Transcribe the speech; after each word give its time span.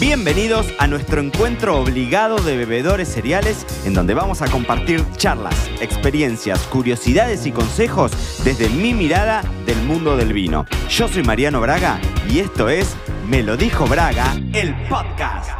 Bienvenidos 0.00 0.66
a 0.78 0.86
nuestro 0.86 1.20
encuentro 1.20 1.78
obligado 1.78 2.38
de 2.38 2.56
bebedores 2.56 3.06
cereales, 3.06 3.66
en 3.84 3.92
donde 3.92 4.14
vamos 4.14 4.40
a 4.40 4.50
compartir 4.50 5.04
charlas, 5.18 5.54
experiencias, 5.82 6.60
curiosidades 6.68 7.44
y 7.44 7.52
consejos 7.52 8.10
desde 8.42 8.70
mi 8.70 8.94
mirada 8.94 9.42
del 9.66 9.76
mundo 9.82 10.16
del 10.16 10.32
vino. 10.32 10.64
Yo 10.88 11.06
soy 11.06 11.22
Mariano 11.22 11.60
Braga 11.60 12.00
y 12.30 12.38
esto 12.38 12.70
es 12.70 12.96
Me 13.28 13.42
lo 13.42 13.58
dijo 13.58 13.86
Braga, 13.86 14.34
el 14.54 14.74
podcast. 14.88 15.59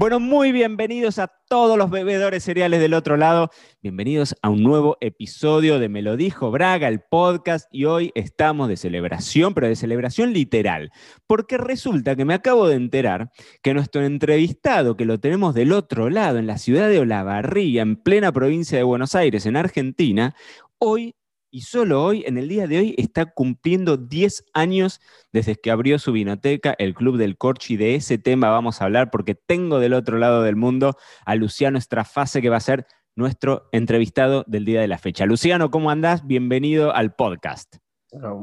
Bueno, 0.00 0.18
muy 0.18 0.50
bienvenidos 0.50 1.18
a 1.18 1.30
todos 1.46 1.76
los 1.76 1.90
bebedores 1.90 2.42
cereales 2.42 2.80
del 2.80 2.94
otro 2.94 3.18
lado. 3.18 3.50
Bienvenidos 3.82 4.34
a 4.40 4.48
un 4.48 4.62
nuevo 4.62 4.96
episodio 5.02 5.78
de 5.78 5.90
Me 5.90 6.00
lo 6.00 6.16
dijo 6.16 6.50
Braga, 6.50 6.88
el 6.88 7.00
podcast. 7.00 7.68
Y 7.70 7.84
hoy 7.84 8.10
estamos 8.14 8.70
de 8.70 8.78
celebración, 8.78 9.52
pero 9.52 9.68
de 9.68 9.76
celebración 9.76 10.32
literal. 10.32 10.90
Porque 11.26 11.58
resulta 11.58 12.16
que 12.16 12.24
me 12.24 12.32
acabo 12.32 12.66
de 12.66 12.76
enterar 12.76 13.30
que 13.60 13.74
nuestro 13.74 14.02
entrevistado, 14.02 14.96
que 14.96 15.04
lo 15.04 15.20
tenemos 15.20 15.52
del 15.54 15.70
otro 15.70 16.08
lado, 16.08 16.38
en 16.38 16.46
la 16.46 16.56
ciudad 16.56 16.88
de 16.88 17.00
Olavarría, 17.00 17.82
en 17.82 17.96
plena 17.96 18.32
provincia 18.32 18.78
de 18.78 18.84
Buenos 18.84 19.14
Aires, 19.14 19.44
en 19.44 19.56
Argentina, 19.56 20.34
hoy 20.78 21.14
y 21.50 21.62
solo 21.62 22.04
hoy, 22.04 22.24
en 22.26 22.38
el 22.38 22.48
día 22.48 22.66
de 22.66 22.78
hoy, 22.78 22.94
está 22.96 23.26
cumpliendo 23.26 23.96
10 23.96 24.44
años 24.54 25.00
desde 25.32 25.56
que 25.56 25.70
abrió 25.70 25.98
su 25.98 26.12
vinoteca, 26.12 26.74
el 26.78 26.94
Club 26.94 27.16
del 27.16 27.36
Corchi. 27.36 27.76
De 27.76 27.96
ese 27.96 28.18
tema 28.18 28.50
vamos 28.50 28.80
a 28.80 28.84
hablar 28.84 29.10
porque 29.10 29.34
tengo 29.34 29.80
del 29.80 29.94
otro 29.94 30.18
lado 30.18 30.42
del 30.42 30.56
mundo 30.56 30.96
a 31.24 31.34
Luciano 31.34 31.78
Estrafase, 31.78 32.40
que 32.40 32.50
va 32.50 32.56
a 32.56 32.60
ser 32.60 32.86
nuestro 33.16 33.68
entrevistado 33.72 34.44
del 34.46 34.64
día 34.64 34.80
de 34.80 34.88
la 34.88 34.98
fecha. 34.98 35.26
Luciano, 35.26 35.70
¿cómo 35.70 35.90
andás? 35.90 36.26
Bienvenido 36.26 36.94
al 36.94 37.14
podcast. 37.14 37.76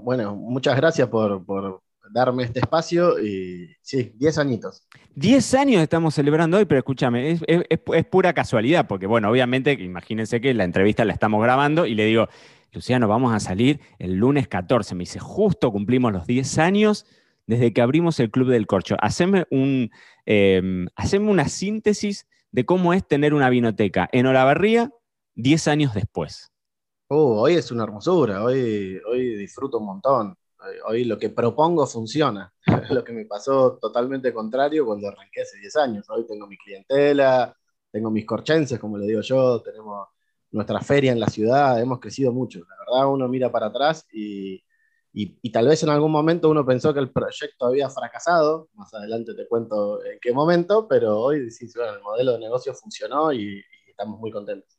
Bueno, 0.03 0.35
muchas 0.35 0.75
gracias 0.75 1.07
por, 1.07 1.43
darme 2.09 2.43
este 2.43 2.59
espacio 2.59 3.19
y 3.19 3.73
sí, 3.81 4.13
10 4.15 4.37
añitos. 4.37 4.87
10 5.15 5.53
años 5.55 5.81
estamos 5.81 6.13
celebrando 6.13 6.57
hoy, 6.57 6.65
pero 6.65 6.79
escúchame, 6.79 7.31
es, 7.31 7.41
es, 7.47 8.05
pura 8.05 8.33
casualidad, 8.33 8.87
porque 8.87 9.07
bueno, 9.07 9.29
obviamente, 9.29 9.73
imagínense 9.73 10.39
que 10.39 10.53
la 10.53 10.63
entrevista 10.63 11.03
la 11.03 11.13
estamos 11.13 11.41
grabando 11.43 11.85
y 11.85 11.95
le 11.95 12.05
digo, 12.05 12.27
Luciano, 12.77 13.07
vamos 13.07 13.33
a 13.33 13.39
salir 13.39 13.79
el 13.97 14.17
lunes 14.17 14.47
14. 14.47 14.93
Me 14.93 14.99
dice, 14.99 15.17
justo 15.17 15.71
cumplimos 15.71 16.13
los 16.13 16.27
10 16.27 16.59
años 16.59 17.07
desde 17.47 17.73
que 17.73 17.81
abrimos 17.81 18.19
el 18.19 18.29
Club 18.29 18.49
del 18.49 18.67
Corcho. 18.67 18.95
Haceme, 19.01 19.47
un, 19.49 19.89
em, 20.27 20.87
una 21.19 21.49
síntesis 21.49 22.27
de 22.51 22.65
cómo 22.65 22.93
es 22.93 23.07
tener 23.07 23.33
una 23.33 23.49
vinoteca 23.49 24.07
en 24.11 24.27
Olavarría 24.27 24.91
10 25.33 25.67
años 25.67 25.95
después. 25.95 26.51
Uh, 27.09 27.39
hoy 27.39 27.55
es 27.55 27.71
una 27.71 27.83
hermosura, 27.83 28.43
hoy, 28.43 29.01
hoy 29.09 29.35
disfruto 29.35 29.79
un 29.79 29.87
montón. 29.87 30.35
Hoy, 30.85 31.03
lo 31.05 31.17
que 31.17 31.29
propongo 31.29 31.87
funciona. 31.87 32.53
lo 32.91 33.03
que 33.03 33.11
me 33.11 33.25
pasó 33.25 33.79
totalmente 33.81 34.31
contrario 34.31 34.85
cuando 34.85 35.07
arranqué 35.07 35.41
hace 35.41 35.57
10 35.57 35.75
años. 35.77 36.09
Hoy 36.11 36.27
tengo 36.27 36.45
mi 36.45 36.57
clientela, 36.57 37.57
tengo 37.91 38.11
mis 38.11 38.25
corchenses, 38.25 38.77
como 38.77 38.99
le 38.99 39.07
digo 39.07 39.21
yo, 39.21 39.63
tenemos 39.63 40.09
nuestra 40.51 40.81
feria 40.81 41.11
en 41.11 41.19
la 41.19 41.27
ciudad, 41.27 41.79
hemos 41.81 41.99
crecido 41.99 42.31
mucho. 42.31 42.59
La 42.59 42.75
verdad, 42.79 43.11
uno 43.11 43.27
mira 43.27 43.51
para 43.51 43.67
atrás 43.67 44.05
y, 44.11 44.63
y, 45.13 45.51
tal 45.51 45.67
vez 45.67 45.81
en 45.83 45.89
algún 45.89 46.11
momento 46.11 46.49
uno 46.49 46.65
pensó 46.65 46.93
que 46.93 46.99
el 46.99 47.11
proyecto 47.11 47.65
había 47.65 47.89
fracasado, 47.89 48.69
más 48.73 48.93
adelante 48.93 49.33
te 49.33 49.47
cuento 49.47 50.03
en 50.05 50.19
qué 50.21 50.31
momento, 50.31 50.87
pero 50.87 51.19
hoy 51.19 51.49
sí, 51.51 51.67
bueno, 51.75 51.93
el 51.95 52.01
modelo 52.01 52.33
de 52.33 52.39
negocio 52.39 52.73
funcionó 52.73 53.33
y 53.33 53.63
estamos 53.89 54.19
muy 54.19 54.31
contentos 54.31 54.76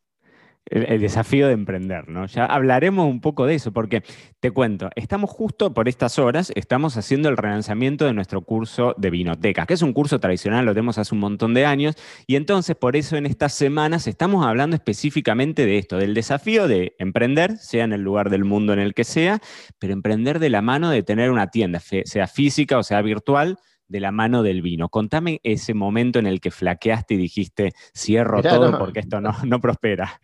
el, 0.70 1.00
desafío 1.00 1.46
de 1.46 1.52
emprender, 1.52 2.08
¿no? 2.08 2.26
Ya 2.26 2.44
hablaremos 2.44 3.08
un 3.08 3.20
poco 3.20 3.46
de 3.46 3.54
eso, 3.54 3.72
porque 3.72 4.02
te 4.40 4.50
cuento, 4.50 4.90
estamos 4.96 5.30
justo 5.30 5.74
por 5.74 5.88
estas 5.88 6.18
horas, 6.18 6.52
estamos 6.54 6.96
haciendo 6.96 7.28
el 7.28 7.36
relanzamiento 7.36 8.04
de 8.04 8.12
nuestro 8.12 8.42
curso 8.42 8.94
de 8.96 9.10
vinoteca, 9.10 9.66
que 9.66 9.74
es 9.74 9.82
un 9.82 9.92
curso 9.92 10.20
tradicional, 10.20 10.64
lo 10.64 10.72
tenemos 10.72 10.98
hace 10.98 11.14
un 11.14 11.20
montón 11.20 11.54
de 11.54 11.66
años, 11.66 11.96
y 12.26 12.36
entonces 12.36 12.76
por 12.76 12.96
eso 12.96 13.16
en 13.16 13.26
estas 13.26 13.52
semanas 13.54 14.06
estamos 14.06 14.44
hablando 14.44 14.76
específicamente 14.76 15.66
de 15.66 15.78
esto, 15.78 15.96
del 15.96 16.14
desafío 16.14 16.68
de 16.68 16.94
emprender, 16.98 17.56
sea 17.58 17.84
en 17.84 17.92
el 17.92 18.02
lugar 18.02 18.30
del 18.30 18.44
mundo 18.44 18.72
en 18.72 18.78
el 18.78 18.94
que 18.94 19.04
sea, 19.04 19.40
pero 19.78 19.92
emprender 19.92 20.38
de 20.38 20.50
la 20.50 20.62
mano 20.62 20.90
de 20.90 21.02
tener 21.02 21.30
una 21.30 21.48
tienda, 21.48 21.80
sea 21.80 22.26
física 22.26 22.78
o 22.78 22.82
sea 22.82 23.02
virtual, 23.02 23.58
de 23.88 24.00
la 24.00 24.12
mano 24.12 24.42
del 24.42 24.62
vino. 24.62 24.88
Contame 24.88 25.40
ese 25.42 25.74
momento 25.74 26.18
en 26.18 26.26
el 26.26 26.40
que 26.40 26.50
flaqueaste 26.50 27.14
y 27.14 27.16
dijiste, 27.16 27.72
cierro 27.96 28.42
todo 28.42 28.78
porque 28.78 29.00
esto 29.00 29.20
no, 29.20 29.34
no 29.44 29.60
prospera. 29.60 30.20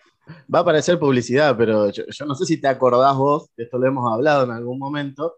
Va 0.52 0.60
a 0.60 0.64
parecer 0.64 0.98
publicidad, 0.98 1.56
pero 1.56 1.90
yo, 1.90 2.04
no 2.26 2.34
sé 2.34 2.46
si 2.46 2.60
te 2.60 2.68
acordás 2.68 3.16
vos, 3.16 3.50
esto 3.56 3.78
lo 3.78 3.86
hemos 3.86 4.12
hablado 4.12 4.44
en 4.44 4.50
algún 4.50 4.78
momento, 4.78 5.36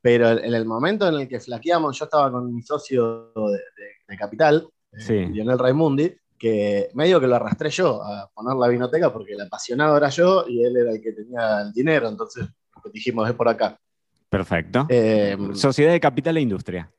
pero 0.00 0.30
en 0.30 0.54
el 0.54 0.64
momento 0.66 1.08
en 1.08 1.14
el 1.14 1.28
que 1.28 1.40
flaqueamos, 1.40 1.98
yo 1.98 2.04
estaba 2.04 2.30
con 2.30 2.54
mi 2.54 2.62
socio 2.62 3.32
de, 3.34 4.16
Capital, 4.16 4.68
eh, 4.92 5.28
Lionel 5.32 5.58
Raimundi, 5.58 6.14
que 6.38 6.90
medio 6.94 7.18
que 7.18 7.26
lo 7.26 7.36
arrastré 7.36 7.70
yo 7.70 8.02
a 8.02 8.30
poner 8.32 8.56
la 8.56 8.68
vinoteca 8.68 9.12
porque 9.12 9.32
el 9.32 9.40
apasionado 9.40 9.96
era 9.96 10.10
yo 10.10 10.44
y 10.46 10.64
él 10.64 10.76
era 10.76 10.92
el 10.92 11.00
que 11.00 11.12
tenía 11.12 11.62
el 11.62 11.72
dinero, 11.72 12.08
entonces 12.08 12.46
dijimos 12.92 13.28
es 13.28 13.34
por 13.34 13.48
acá. 13.48 13.78
Perfecto. 14.28 14.86
Eh, 14.88 15.36
Sociedad 15.54 15.92
de 15.92 16.00
Capital 16.00 16.36
e 16.36 16.40
Industria. 16.40 16.90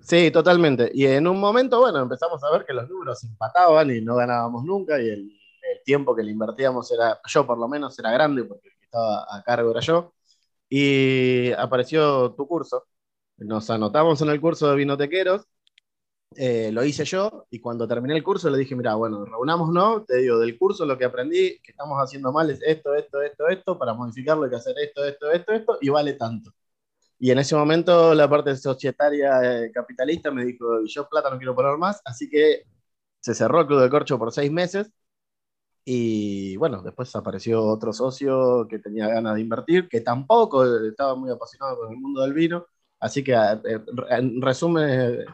Sí, 0.00 0.30
totalmente. 0.30 0.90
Y 0.92 1.06
en 1.06 1.26
un 1.28 1.38
momento, 1.38 1.78
bueno, 1.80 2.00
empezamos 2.00 2.42
a 2.42 2.50
ver 2.50 2.64
que 2.64 2.72
los 2.72 2.88
números 2.88 3.22
empataban 3.24 3.90
y 3.90 4.00
no 4.00 4.16
ganábamos 4.16 4.64
nunca 4.64 5.00
y 5.00 5.08
el 5.08 5.32
el 5.72 5.82
tiempo 5.84 6.14
que 6.14 6.22
le 6.22 6.32
invertíamos 6.32 6.90
era, 6.92 7.20
yo 7.26 7.46
por 7.46 7.58
lo 7.58 7.68
menos, 7.68 7.98
era 7.98 8.10
grande 8.12 8.44
porque 8.44 8.68
el 8.68 8.74
que 8.78 8.84
estaba 8.84 9.26
a 9.30 9.42
cargo 9.42 9.70
era 9.70 9.80
yo. 9.80 10.14
Y 10.68 11.52
apareció 11.52 12.32
tu 12.34 12.46
curso. 12.48 12.86
Nos 13.38 13.70
anotamos 13.70 14.20
en 14.22 14.30
el 14.30 14.40
curso 14.40 14.70
de 14.70 14.76
vinotequeros, 14.76 15.46
eh, 16.36 16.70
lo 16.72 16.84
hice 16.84 17.04
yo 17.04 17.46
y 17.50 17.60
cuando 17.60 17.86
terminé 17.86 18.16
el 18.16 18.22
curso 18.22 18.48
le 18.48 18.58
dije, 18.58 18.74
mira, 18.74 18.94
bueno, 18.94 19.24
reunámonos, 19.24 20.06
te 20.06 20.18
digo, 20.18 20.38
del 20.38 20.58
curso 20.58 20.86
lo 20.86 20.96
que 20.96 21.04
aprendí 21.04 21.58
que 21.60 21.72
estamos 21.72 21.98
haciendo 21.98 22.32
mal 22.32 22.50
es 22.50 22.60
esto, 22.62 22.94
esto, 22.94 23.20
esto, 23.22 23.48
esto, 23.48 23.78
para 23.78 23.94
modificarlo 23.94 24.44
hay 24.44 24.50
que 24.50 24.56
hacer 24.56 24.74
esto, 24.78 25.04
esto, 25.04 25.30
esto, 25.30 25.52
esto, 25.52 25.78
y 25.80 25.88
vale 25.90 26.14
tanto. 26.14 26.52
Y 27.18 27.30
en 27.30 27.38
ese 27.38 27.54
momento 27.56 28.14
la 28.14 28.28
parte 28.28 28.56
societaria 28.56 29.64
eh, 29.64 29.72
capitalista 29.72 30.30
me 30.30 30.44
dijo, 30.44 30.84
yo 30.86 31.08
plata 31.08 31.30
no 31.30 31.38
quiero 31.38 31.54
poner 31.54 31.76
más, 31.78 32.00
así 32.04 32.28
que 32.28 32.64
se 33.20 33.34
cerró 33.34 33.60
el 33.60 33.66
Club 33.66 33.80
de 33.82 33.90
Corcho 33.90 34.18
por 34.18 34.32
seis 34.32 34.50
meses 34.50 34.90
y 35.84 36.56
bueno, 36.56 36.82
después 36.82 37.14
apareció 37.16 37.64
otro 37.64 37.92
socio 37.92 38.66
que 38.68 38.78
tenía 38.78 39.08
ganas 39.08 39.34
de 39.34 39.40
invertir, 39.40 39.88
que 39.88 40.00
tampoco 40.00 40.64
estaba 40.86 41.16
muy 41.16 41.30
apasionado 41.30 41.78
con 41.78 41.92
el 41.92 41.98
mundo 41.98 42.22
del 42.22 42.32
vino. 42.32 42.66
Así 43.00 43.24
que 43.24 43.32
eh, 43.32 43.80
en 44.10 44.40
resumen, 44.40 45.24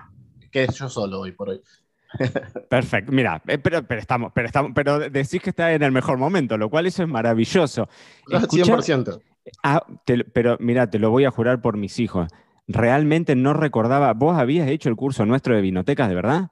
que 0.50 0.64
es 0.64 0.74
yo 0.74 0.88
solo 0.88 1.20
hoy 1.20 1.32
por 1.32 1.50
hoy. 1.50 1.60
Perfecto, 2.70 3.12
mira, 3.12 3.42
eh, 3.46 3.58
pero, 3.58 3.86
pero, 3.86 4.00
estamos, 4.00 4.32
pero, 4.34 4.46
estamos, 4.46 4.72
pero 4.74 4.98
decís 5.10 5.42
que 5.42 5.50
está 5.50 5.72
en 5.74 5.82
el 5.82 5.92
mejor 5.92 6.16
momento, 6.16 6.56
lo 6.56 6.70
cual 6.70 6.86
eso 6.86 7.02
es 7.02 7.08
maravilloso. 7.08 7.86
100%. 8.26 9.20
Ah, 9.62 9.84
pero 10.32 10.56
mira, 10.60 10.88
te 10.88 10.98
lo 10.98 11.10
voy 11.10 11.26
a 11.26 11.30
jurar 11.30 11.60
por 11.60 11.76
mis 11.76 11.98
hijos. 11.98 12.28
Realmente 12.66 13.36
no 13.36 13.52
recordaba, 13.52 14.14
vos 14.14 14.38
habías 14.38 14.68
hecho 14.68 14.88
el 14.88 14.96
curso 14.96 15.26
nuestro 15.26 15.54
de 15.54 15.60
vinotecas, 15.60 16.08
¿de 16.08 16.14
verdad? 16.14 16.48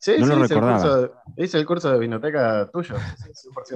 Sí, 0.00 0.12
no 0.18 0.26
sí, 0.26 0.32
lo 0.32 0.38
recordaba. 0.46 1.10
Hice 1.36 1.58
el, 1.58 1.66
curso 1.66 1.90
de 1.92 1.98
vinoteca 1.98 2.70
tuyo. 2.72 2.94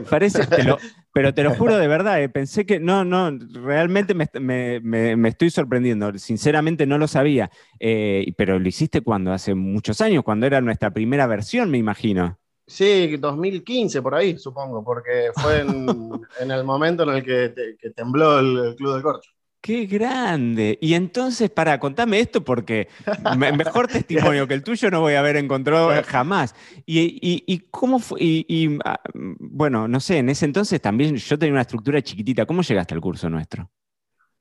Parece, 0.09 0.47
pero 1.13 1.35
te 1.35 1.43
lo 1.43 1.55
juro 1.55 1.77
de 1.77 1.89
verdad, 1.89 2.23
eh, 2.23 2.29
pensé 2.29 2.65
que 2.65 2.79
no, 2.79 3.05
no, 3.05 3.37
realmente 3.55 4.15
me, 4.15 5.29
estoy 5.29 5.51
sorprendiendo. 5.51 6.17
Sinceramente 6.19 6.87
no 6.87 6.97
lo 6.97 7.09
sabía. 7.09 7.51
Eh, 7.81 8.33
pero 8.37 8.59
lo 8.61 8.69
hiciste 8.69 9.01
cuando, 9.01 9.33
hace 9.33 9.55
muchos 9.55 10.01
años, 10.01 10.23
cuando 10.23 10.47
era 10.47 10.61
nuestra 10.61 10.93
primera 10.93 11.27
versión, 11.27 11.71
me 11.71 11.79
imagino. 11.79 12.39
Sí, 12.67 13.17
2015 13.17 14.01
por 14.01 14.15
ahí, 14.15 14.39
supongo, 14.39 14.85
porque 14.85 15.31
fue 15.35 15.61
en, 15.61 15.87
el 16.51 16.65
momento 16.65 17.03
en 17.03 17.17
el 17.17 17.25
que, 17.25 17.53
tembló 17.95 18.39
el, 18.39 18.77
Club 18.77 18.95
del 18.95 19.03
Corcho. 19.03 19.31
Qué 19.63 19.87
grande. 19.87 20.77
Y 20.81 20.95
entonces, 20.95 21.49
para, 21.49 21.79
contame 21.79 22.19
esto 22.19 22.43
porque 22.43 22.89
mejor 23.37 23.87
testimonio 23.89 24.49
que 24.49 24.55
el 24.55 24.65
tuyo 24.65 24.91
no 24.91 25.01
voy 25.01 25.15
a 25.15 25.21
haber 25.21 25.37
encontrado 25.37 25.93
jamás. 26.05 26.53
Y, 26.85 27.61
cómo 27.71 28.01
fue, 28.01 28.19
y, 28.21 28.77
ah, 28.85 29.01
bueno, 29.15 29.87
no 29.87 30.01
sé, 30.01 30.19
en 30.19 30.31
ese 30.31 30.47
entonces 30.47 30.81
también 30.81 31.15
yo 31.15 31.39
tenía 31.39 31.53
una 31.53 31.61
estructura 31.61 32.03
chiquitita. 32.03 32.45
¿Cómo 32.45 32.63
llegaste 32.63 32.95
al 32.95 33.01
curso 33.01 33.31
nuestro? 33.31 33.71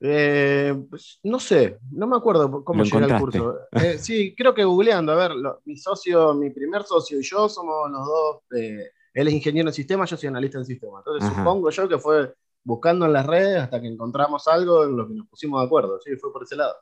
Eh, 0.00 0.74
pues, 0.90 1.20
no 1.22 1.38
sé, 1.38 1.78
no 1.92 2.08
me 2.08 2.16
acuerdo 2.16 2.64
cómo 2.64 2.82
llegué 2.82 3.04
al 3.04 3.20
curso. 3.20 3.58
Eh, 3.80 3.98
sí, 3.98 4.34
creo 4.36 4.52
que 4.52 4.64
googleando, 4.64 5.12
a 5.12 5.28
ver, 5.28 5.30
mi 5.64 5.76
socio, 5.76 6.34
mi 6.34 6.50
primer 6.50 6.82
socio 6.82 7.20
y 7.20 7.22
yo 7.22 7.48
somos 7.48 7.88
los 7.88 8.04
dos, 8.04 8.60
eh, 8.60 8.90
él 9.14 9.28
es 9.28 9.34
ingeniero 9.34 9.68
en 9.68 9.74
sistemas, 9.74 10.10
yo 10.10 10.16
soy 10.16 10.26
analista 10.26 10.58
en 10.58 10.64
sistemas. 10.64 11.04
Entonces 11.06 11.32
supongo 11.32 11.70
yo 11.70 11.88
que 11.88 11.98
fue 11.98 12.34
buscando 12.64 13.06
en 13.06 13.12
las 13.12 13.26
redes 13.26 13.60
hasta 13.62 13.80
que 13.80 13.88
encontramos 13.88 14.46
algo 14.48 14.84
en 14.84 14.96
lo 14.96 15.08
que 15.08 15.14
nos 15.14 15.26
pusimos 15.28 15.60
de 15.60 15.66
acuerdo. 15.66 15.98
Sí, 16.00 16.16
fue 16.16 16.32
por 16.32 16.44
ese 16.44 16.56
lado. 16.56 16.74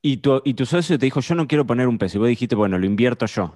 ¿Y 0.00 0.18
tu, 0.18 0.42
y 0.44 0.54
tu 0.54 0.66
socio 0.66 0.98
te 0.98 1.06
dijo, 1.06 1.20
yo 1.20 1.34
no 1.34 1.46
quiero 1.46 1.66
poner 1.66 1.86
un 1.86 1.98
peso? 1.98 2.18
Y 2.18 2.20
vos 2.20 2.28
dijiste, 2.28 2.54
bueno, 2.54 2.78
lo 2.78 2.86
invierto 2.86 3.26
yo. 3.26 3.54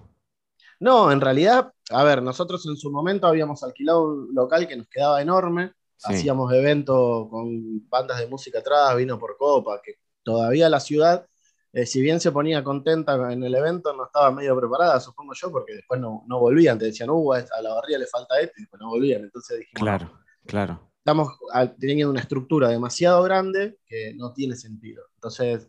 No, 0.78 1.11
en 1.11 1.20
realidad, 1.20 1.73
a 1.90 2.05
ver, 2.05 2.23
nosotros 2.23 2.67
en 2.67 2.76
su 2.76 2.90
momento 2.90 3.26
habíamos 3.26 3.62
alquilado 3.62 4.05
un 4.05 4.34
local 4.34 4.69
que 4.69 4.76
nos 4.76 4.88
quedaba 4.88 5.20
enorme. 5.20 5.73
Hacíamos 6.05 6.52
eventos 6.52 7.28
con 7.31 7.88
bandas 7.88 8.19
de 8.19 8.26
música 8.26 8.58
atrás, 8.58 8.94
vino 8.96 9.19
por 9.19 9.37
copa, 9.38 9.81
que 9.82 9.94
todavía 10.23 10.69
la 10.69 10.78
ciudad 10.78 11.26
eh, 11.76 11.84
si 11.84 12.00
bien 12.00 12.20
se 12.20 12.32
ponía 12.32 12.64
contenta 12.64 13.31
en 13.31 13.44
el 13.44 13.55
evento, 13.55 13.93
no 13.93 14.06
estaba 14.06 14.31
medio 14.31 14.56
preparada, 14.58 14.99
supongo 14.99 15.34
yo, 15.34 15.52
porque 15.52 15.75
después 15.75 16.00
no, 16.00 16.25
no 16.26 16.40
volvían, 16.40 16.78
te 16.78 16.87
decían, 16.87 17.11
uh, 17.11 17.32
a 17.34 17.61
la 17.61 17.75
barría 17.75 17.99
le 17.99 18.06
falta 18.06 18.40
esto, 18.40 18.55
y 18.56 18.62
después 18.62 18.81
no 18.81 18.88
volvían. 18.88 19.25
Entonces 19.25 19.58
dijimos, 19.58 19.82
claro, 19.82 20.11
claro. 20.46 20.90
Estamos 21.06 21.38
teniendo 21.79 22.11
una 22.11 22.19
estructura 22.19 22.69
demasiado 22.69 23.23
grande 23.23 23.79
que 23.87 24.12
no 24.17 24.32
tiene 24.32 24.56
sentido. 24.56 25.05
Entonces, 25.14 25.69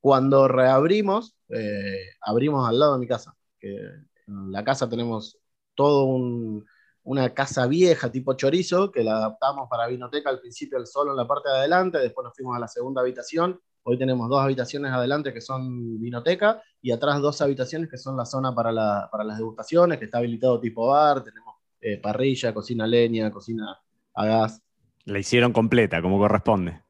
cuando 0.00 0.48
reabrimos, 0.48 1.36
eh, 1.50 1.98
abrimos 2.22 2.66
al 2.66 2.78
lado 2.78 2.94
de 2.94 3.00
mi 3.00 3.06
casa. 3.06 3.36
Que 3.58 3.68
en 3.76 4.50
la 4.50 4.64
casa 4.64 4.88
tenemos 4.88 5.38
todo 5.74 6.06
una 7.02 7.34
casa 7.34 7.66
vieja 7.66 8.10
tipo 8.10 8.32
chorizo 8.32 8.90
que 8.90 9.04
la 9.04 9.18
adaptamos 9.18 9.68
para 9.68 9.86
vinoteca 9.86 10.30
al 10.30 10.40
principio 10.40 10.78
el 10.78 10.86
solo 10.86 11.10
en 11.10 11.18
la 11.18 11.28
parte 11.28 11.50
de 11.50 11.56
adelante, 11.56 11.98
después 11.98 12.24
nos 12.24 12.34
fuimos 12.34 12.56
a 12.56 12.60
la 12.60 12.68
segunda 12.68 13.02
habitación. 13.02 13.60
Hoy 13.82 13.98
tenemos 13.98 14.30
dos 14.30 14.40
habitaciones 14.40 14.92
adelante 14.92 15.34
que 15.34 15.42
son 15.42 16.00
vinoteca 16.00 16.62
y 16.80 16.90
atrás 16.92 17.20
dos 17.20 17.42
habitaciones 17.42 17.90
que 17.90 17.98
son 17.98 18.16
la 18.16 18.24
zona 18.24 18.54
para, 18.54 18.72
las 18.72 19.36
degustaciones, 19.36 19.98
que 19.98 20.06
está 20.06 20.16
habilitado 20.16 20.58
tipo 20.58 20.86
bar, 20.86 21.22
tenemos 21.22 21.56
eh, 21.82 21.98
parrilla, 21.98 22.54
cocina 22.54 22.86
leña, 22.86 23.30
cocina 23.30 23.78
a 24.14 24.24
gas. 24.24 24.62
La 25.10 25.18
hicieron 25.18 25.52
completa, 25.52 26.00
como 26.00 26.18
corresponde. 26.18 26.80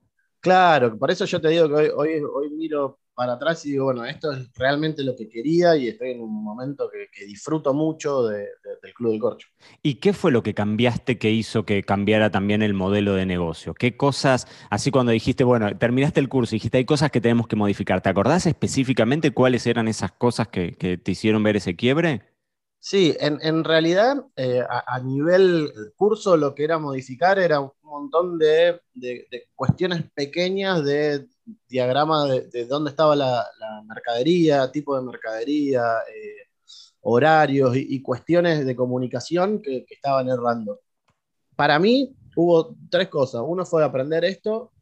Claro, 0.40 0.98
por 0.98 1.10
eso 1.10 1.24
yo 1.24 1.40
te 1.40 1.48
digo 1.48 1.68
que 1.68 1.74
hoy, 1.74 1.88
hoy, 1.94 2.22
hoy 2.22 2.50
miro 2.50 3.00
para 3.20 3.34
atrás 3.34 3.66
y 3.66 3.72
digo, 3.72 3.84
bueno, 3.84 4.04
esto 4.06 4.32
es 4.32 4.50
realmente 4.56 5.04
lo 5.04 5.14
que 5.14 5.28
quería 5.28 5.76
y 5.76 5.88
estoy 5.88 6.12
en 6.12 6.22
un 6.22 6.42
momento 6.42 6.88
que, 6.90 7.26
disfruto 7.26 7.74
mucho 7.74 8.22
del 8.22 8.46
Club 8.94 9.10
del 9.10 9.20
Corcho. 9.20 9.48
¿Y 9.82 9.96
qué 9.96 10.14
fue 10.14 10.32
lo 10.32 10.42
que 10.42 10.54
cambiaste 10.54 11.18
que 11.18 11.30
hizo 11.30 11.66
que 11.66 11.82
cambiara 11.82 12.30
también 12.30 12.62
el 12.62 12.72
modelo 12.72 13.12
de 13.14 13.26
negocio? 13.26 13.74
¿Qué 13.74 13.94
cosas, 13.94 14.48
así 14.70 14.90
cuando 14.90 15.12
dijiste, 15.12 15.44
bueno, 15.44 15.76
terminaste 15.76 16.18
el 16.18 16.30
curso 16.30 16.54
y 16.54 16.56
dijiste, 16.56 16.78
hay 16.78 16.86
cosas 16.86 17.10
que 17.10 17.20
tenemos 17.20 17.46
que 17.46 17.56
modificar, 17.56 18.00
¿te 18.00 18.08
acordás 18.08 18.46
específicamente 18.46 19.32
cuáles 19.32 19.66
eran 19.66 19.86
esas 19.86 20.12
cosas 20.12 20.48
que, 20.48 20.72
te 20.72 21.10
hicieron 21.10 21.42
ver 21.42 21.56
ese 21.56 21.76
quiebre? 21.76 22.22
Sí, 22.82 23.14
en, 23.20 23.62
realidad 23.62 24.24
eh, 24.36 24.62
a, 24.68 24.98
nivel 25.00 25.70
curso 25.96 26.36
lo 26.36 26.54
que 26.54 26.64
era 26.64 26.78
modificar 26.78 27.38
era 27.38 27.60
un 27.60 27.72
montón 27.82 28.38
de 28.38 28.80
cuestiones 29.54 30.10
pequeñas 30.14 30.82
de 30.82 31.28
diagrama 31.68 32.26
de, 32.26 32.66
dónde 32.66 32.90
estaba 32.90 33.16
la, 33.16 33.46
mercadería, 33.86 34.70
tipo 34.70 34.96
de 34.96 35.02
mercadería, 35.02 35.82
eh, 36.08 36.48
horarios 37.02 37.76
y, 37.76 38.02
cuestiones 38.02 38.64
de 38.66 38.76
comunicación 38.76 39.60
que, 39.62 39.84
estaban 39.88 40.28
errando. 40.28 40.80
Para 41.56 41.78
mí 41.78 42.14
hubo 42.36 42.76
tres 42.90 43.08
cosas. 43.08 43.42
Uno 43.44 43.64
fue 43.64 43.84
aprender 43.84 44.24
esto. 44.24 44.72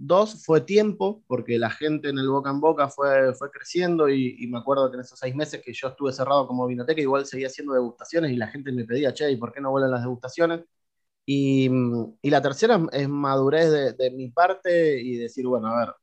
Dos 0.00 0.44
fue 0.44 0.60
tiempo, 0.60 1.24
porque 1.26 1.58
la 1.58 1.70
gente 1.70 2.08
en 2.10 2.18
el 2.18 2.28
boca 2.28 2.50
en 2.50 2.60
boca 2.60 2.88
fue, 2.88 3.34
fue 3.34 3.50
creciendo 3.50 4.08
y, 4.08 4.46
me 4.48 4.58
acuerdo 4.58 4.90
que 4.90 4.96
en 4.96 5.00
esos 5.02 5.18
seis 5.18 5.34
meses 5.34 5.60
que 5.62 5.72
yo 5.72 5.88
estuve 5.88 6.12
cerrado 6.12 6.46
como 6.46 6.66
vinoteca, 6.66 7.00
igual 7.00 7.26
seguía 7.26 7.48
haciendo 7.48 7.74
degustaciones 7.74 8.30
y 8.32 8.36
la 8.36 8.46
gente 8.48 8.72
me 8.72 8.84
pedía, 8.84 9.12
che, 9.12 9.30
¿y 9.30 9.36
por 9.36 9.52
qué 9.52 9.60
no 9.60 9.70
vuelven 9.70 9.90
las 9.90 10.02
degustaciones? 10.02 10.64
Y, 11.26 11.68
la 12.22 12.42
tercera 12.42 12.80
es 12.92 13.08
madurez 13.08 13.70
de, 13.70 13.92
de, 13.94 14.10
mi 14.12 14.30
parte 14.30 15.00
y 15.00 15.16
decir, 15.16 15.46
bueno, 15.46 15.68
a 15.68 15.78
ver, 15.80 15.94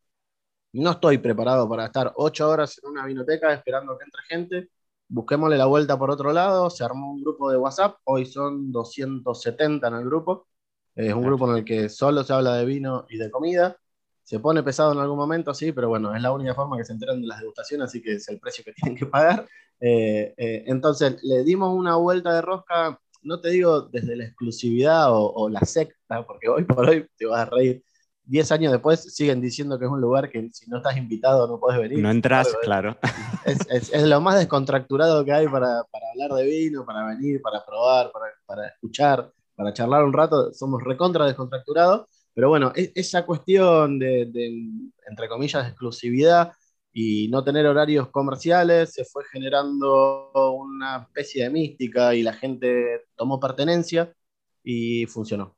no 0.74 0.92
estoy 0.92 1.18
preparado 1.20 1.70
para 1.70 1.86
estar 1.86 2.12
ocho 2.18 2.50
horas 2.50 2.80
en 2.84 2.90
una 2.92 3.06
vinoteca 3.06 3.54
esperando 3.54 3.98
que 3.98 4.04
entre 4.04 4.22
gente. 4.28 4.70
Busquémosle 5.08 5.58
la 5.58 5.66
vuelta 5.68 5.98
por 5.98 6.12
otro 6.12 6.34
lado. 6.34 6.70
Se 6.70 6.84
armó 6.84 7.12
un 7.12 7.22
grupo 7.22 7.50
de 7.52 7.58
WhatsApp. 7.58 7.98
Hoy 8.04 8.26
son 8.26 8.72
270 8.72 9.88
en 9.88 9.94
el 9.96 10.06
grupo. 10.06 10.48
Es 10.96 11.14
un 11.14 11.24
grupo 11.24 11.50
en 11.50 11.58
el 11.58 11.66
que 11.66 11.90
solo 11.90 12.24
se 12.24 12.34
habla 12.34 12.56
de 12.56 12.66
vino 12.66 13.06
y 13.10 13.18
de 13.18 13.32
comida. 13.32 13.78
Se 14.25 14.39
pone 14.42 14.62
pesado 14.62 14.92
en 14.92 15.00
algún 15.00 15.18
momento, 15.18 15.54
sí, 15.54 15.72
pero 15.72 15.88
bueno, 15.88 16.13
es 16.13 16.22
la 16.22 16.33
única 16.33 16.54
forma 16.54 16.77
que 16.77 16.83
se 16.83 16.92
enteran 16.92 17.22
de 17.22 17.27
las 17.27 17.39
degustaciones, 17.39 17.86
así 17.88 18.01
que 18.01 18.16
es 18.16 18.27
el 18.27 18.39
precio 18.39 18.66
que 18.66 18.74
tienen 18.81 18.98
que 18.98 19.06
pagar. 19.06 19.48
Eh, 19.80 20.33
eh, 20.36 20.63
entonces, 20.68 21.18
le 21.24 21.44
dimos 21.44 21.74
una 21.74 21.95
vuelta 21.95 22.33
de 22.33 22.42
rosca, 22.42 23.00
no 23.22 23.39
te 23.39 23.51
digo 23.51 23.83
desde 23.83 24.18
la 24.18 24.25
exclusividad 24.25 25.13
o, 25.13 25.31
o 25.31 25.50
la 25.50 25.62
secta, 25.62 26.25
porque 26.27 26.50
hoy 26.50 26.66
por 26.66 26.89
hoy 26.89 27.07
te 27.18 27.25
vas 27.25 27.39
a 27.39 27.45
reír, 27.45 27.81
10 28.25 28.51
años 28.51 28.72
después 28.72 29.13
siguen 29.13 29.39
diciendo 29.39 29.77
que 29.77 29.86
es 29.86 29.92
un 29.92 30.01
lugar 30.01 30.30
que 30.30 30.50
si 30.51 30.69
no 30.69 30.77
estás 30.77 30.98
invitado 30.98 31.48
no 31.48 31.60
puedes 31.60 31.80
venir. 31.80 32.00
No 32.00 32.10
entras, 32.10 32.56
claro. 32.63 32.98
Es, 33.45 33.92
lo 34.04 34.19
más 34.22 34.39
descontracturado 34.39 35.24
que 35.24 35.31
hay 35.31 35.48
para, 35.48 35.83
hablar 36.12 36.31
de 36.36 36.45
vino, 36.45 36.83
para 36.83 37.06
venir, 37.06 37.39
para 37.44 37.63
probar, 37.63 38.12
para, 38.48 38.68
escuchar, 38.68 39.31
para 39.56 39.72
charlar 39.72 40.04
un 40.04 40.13
rato. 40.13 40.51
Somos 40.51 40.83
recontra 40.83 41.27
descontracturados, 41.27 42.07
pero 42.36 42.50
bueno, 42.50 42.74
e, 42.76 42.92
esa 42.96 43.26
cuestión 43.26 43.98
de, 44.00 44.24
entre 45.08 45.30
comillas, 45.30 45.68
exclusividad 45.68 46.54
y 46.94 47.30
no 47.30 47.44
tener 47.44 47.66
horarios 47.66 48.10
comerciales 48.10 48.94
se 48.94 49.06
fue 49.06 49.24
generando 49.32 50.54
una 50.54 51.04
especie 51.04 51.46
de 51.46 51.50
mística 51.50 52.14
y 52.16 52.24
la 52.24 52.34
gente 52.34 53.04
tomó 53.16 53.40
pertenencia 53.40 54.14
y 54.64 55.06
funcionó. 55.08 55.56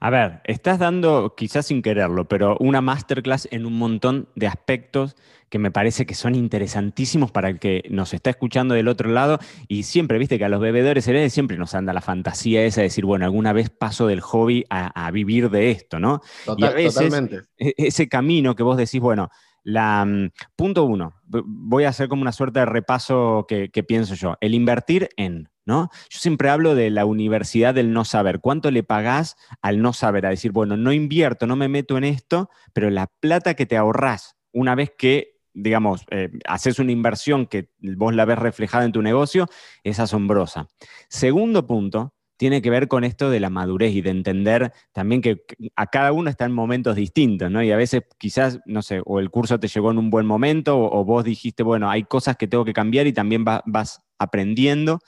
A 0.00 0.10
ver, 0.10 0.40
estás 0.44 0.78
dando, 0.78 1.34
quizás 1.36 1.66
sin 1.66 1.82
quererlo, 1.82 2.28
pero 2.28 2.56
una 2.60 2.80
masterclass 2.80 3.48
en 3.50 3.66
un 3.66 3.78
montón 3.78 4.28
de 4.36 4.46
aspectos 4.46 5.16
que 5.48 5.58
me 5.58 5.72
parece 5.72 6.06
que 6.06 6.14
son 6.14 6.36
interesantísimos 6.36 7.32
para 7.32 7.48
el 7.48 7.58
que 7.58 7.82
nos 7.90 8.14
está 8.14 8.30
escuchando 8.30 8.74
del 8.74 8.86
otro 8.86 9.10
lado. 9.10 9.40
Y 9.66 9.82
siempre, 9.82 10.18
viste 10.18 10.38
que 10.38 10.44
a 10.44 10.48
los 10.48 10.60
bebedores 10.60 11.04
cereales 11.04 11.32
siempre 11.32 11.56
nos 11.56 11.74
anda 11.74 11.92
la 11.92 12.00
fantasía 12.00 12.64
esa 12.64 12.80
de 12.80 12.86
decir, 12.86 13.04
bueno, 13.04 13.24
alguna 13.24 13.52
vez 13.52 13.70
paso 13.70 14.06
del 14.06 14.20
hobby 14.20 14.64
a, 14.70 15.10
vivir 15.10 15.50
de 15.50 15.70
esto, 15.70 15.98
¿no? 15.98 16.20
totalmente. 16.44 17.42
E, 17.56 17.74
ese 17.76 18.08
camino 18.08 18.54
que 18.54 18.62
vos 18.62 18.76
decís, 18.76 19.00
bueno, 19.00 19.30
la, 19.64 20.04
mm, 20.04 20.30
punto 20.54 20.84
uno, 20.84 21.14
voy 21.26 21.84
a 21.84 21.88
hacer 21.88 22.08
como 22.08 22.22
una 22.22 22.32
suerte 22.32 22.60
de 22.60 22.66
repaso 22.66 23.46
que, 23.48 23.70
que 23.70 23.82
pienso 23.82 24.14
yo. 24.14 24.36
El 24.40 24.54
invertir 24.54 25.08
en, 25.16 25.48
Yo 25.68 26.18
siempre 26.18 26.50
hablo 26.50 26.74
de 26.74 26.90
la 26.90 27.04
universidad 27.04 27.74
del 27.74 27.92
no 27.92 28.04
saber. 28.04 28.40
¿Cuánto 28.40 28.70
le 28.70 28.82
pagás 28.82 29.36
al 29.62 29.80
no 29.82 29.92
saber? 29.92 30.26
A 30.26 30.30
decir, 30.30 30.52
bueno, 30.52 30.76
no 30.76 30.92
invierto, 30.92 31.46
no 31.46 31.56
me 31.56 31.68
meto 31.68 31.98
en 31.98 32.04
esto, 32.04 32.50
pero 32.72 32.90
la 32.90 33.06
plata 33.20 33.54
que 33.54 33.66
te 33.66 33.76
ahorrás 33.76 34.36
una 34.52 34.74
vez 34.74 34.92
que 34.96 35.38
digamos, 35.54 36.04
eh, 36.10 36.30
haces 36.46 36.78
una 36.78 36.92
inversión 36.92 37.46
que 37.46 37.70
vos 37.80 38.14
la 38.14 38.24
ves 38.24 38.38
reflejada 38.38 38.84
en 38.84 38.92
tu 38.92 39.02
negocio, 39.02 39.48
es 39.82 39.98
asombrosa. 39.98 40.68
Segundo 41.08 41.66
punto, 41.66 42.14
tiene 42.38 42.62
que 42.62 42.70
ver 42.70 42.86
con 42.86 43.02
esto 43.02 43.30
de 43.30 43.40
la 43.40 43.50
madurez 43.50 43.92
y 43.94 44.00
de 44.00 44.10
entender 44.10 44.72
también 44.92 45.20
que 45.20 45.42
a 45.74 45.88
cada 45.88 46.12
uno 46.12 46.30
está 46.30 46.44
en 46.44 46.52
momentos 46.52 46.94
distintos, 46.94 47.50
¿no? 47.50 47.62
Y 47.62 47.72
a 47.72 47.76
veces 47.76 48.02
quizás, 48.16 48.60
no 48.64 48.80
sé, 48.80 49.02
o 49.04 49.18
el 49.18 49.30
curso 49.30 49.58
te 49.58 49.66
llegó 49.66 49.90
en 49.90 49.98
un 49.98 50.08
buen 50.08 50.24
momento, 50.24 50.78
o, 50.78 51.04
vos 51.04 51.24
dijiste, 51.24 51.64
bueno, 51.64 51.90
hay 51.90 52.04
cosas 52.04 52.36
que 52.36 52.46
tengo 52.46 52.64
que 52.64 52.72
cambiar 52.72 53.08
y 53.08 53.12
también 53.12 53.44
vas 53.44 54.02
aprendiendo. 54.18 55.00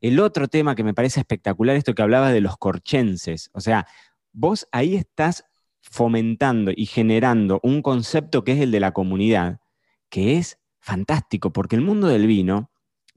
El 0.00 0.20
otro 0.20 0.48
tema 0.48 0.74
que 0.74 0.84
me 0.84 0.94
parece 0.94 1.20
espectacular, 1.20 1.76
esto 1.76 1.94
que 1.94 2.02
hablaba 2.02 2.32
de 2.32 2.40
los 2.40 2.56
corchenses, 2.56 3.50
o 3.52 3.60
sea, 3.60 3.86
vos 4.32 4.68
ahí 4.72 4.96
estás 4.96 5.44
fomentando 5.82 6.72
y 6.74 6.86
generando 6.86 7.60
un 7.62 7.82
concepto 7.82 8.44
que 8.44 8.52
es 8.52 8.60
el 8.60 8.70
de 8.70 8.80
la 8.80 8.92
comunidad, 8.92 9.60
que 10.08 10.36
es 10.36 10.58
fantástico, 10.78 11.52
porque 11.52 11.76
el 11.76 11.82
mundo 11.82 12.08
del 12.08 12.26
vino, 12.26 12.70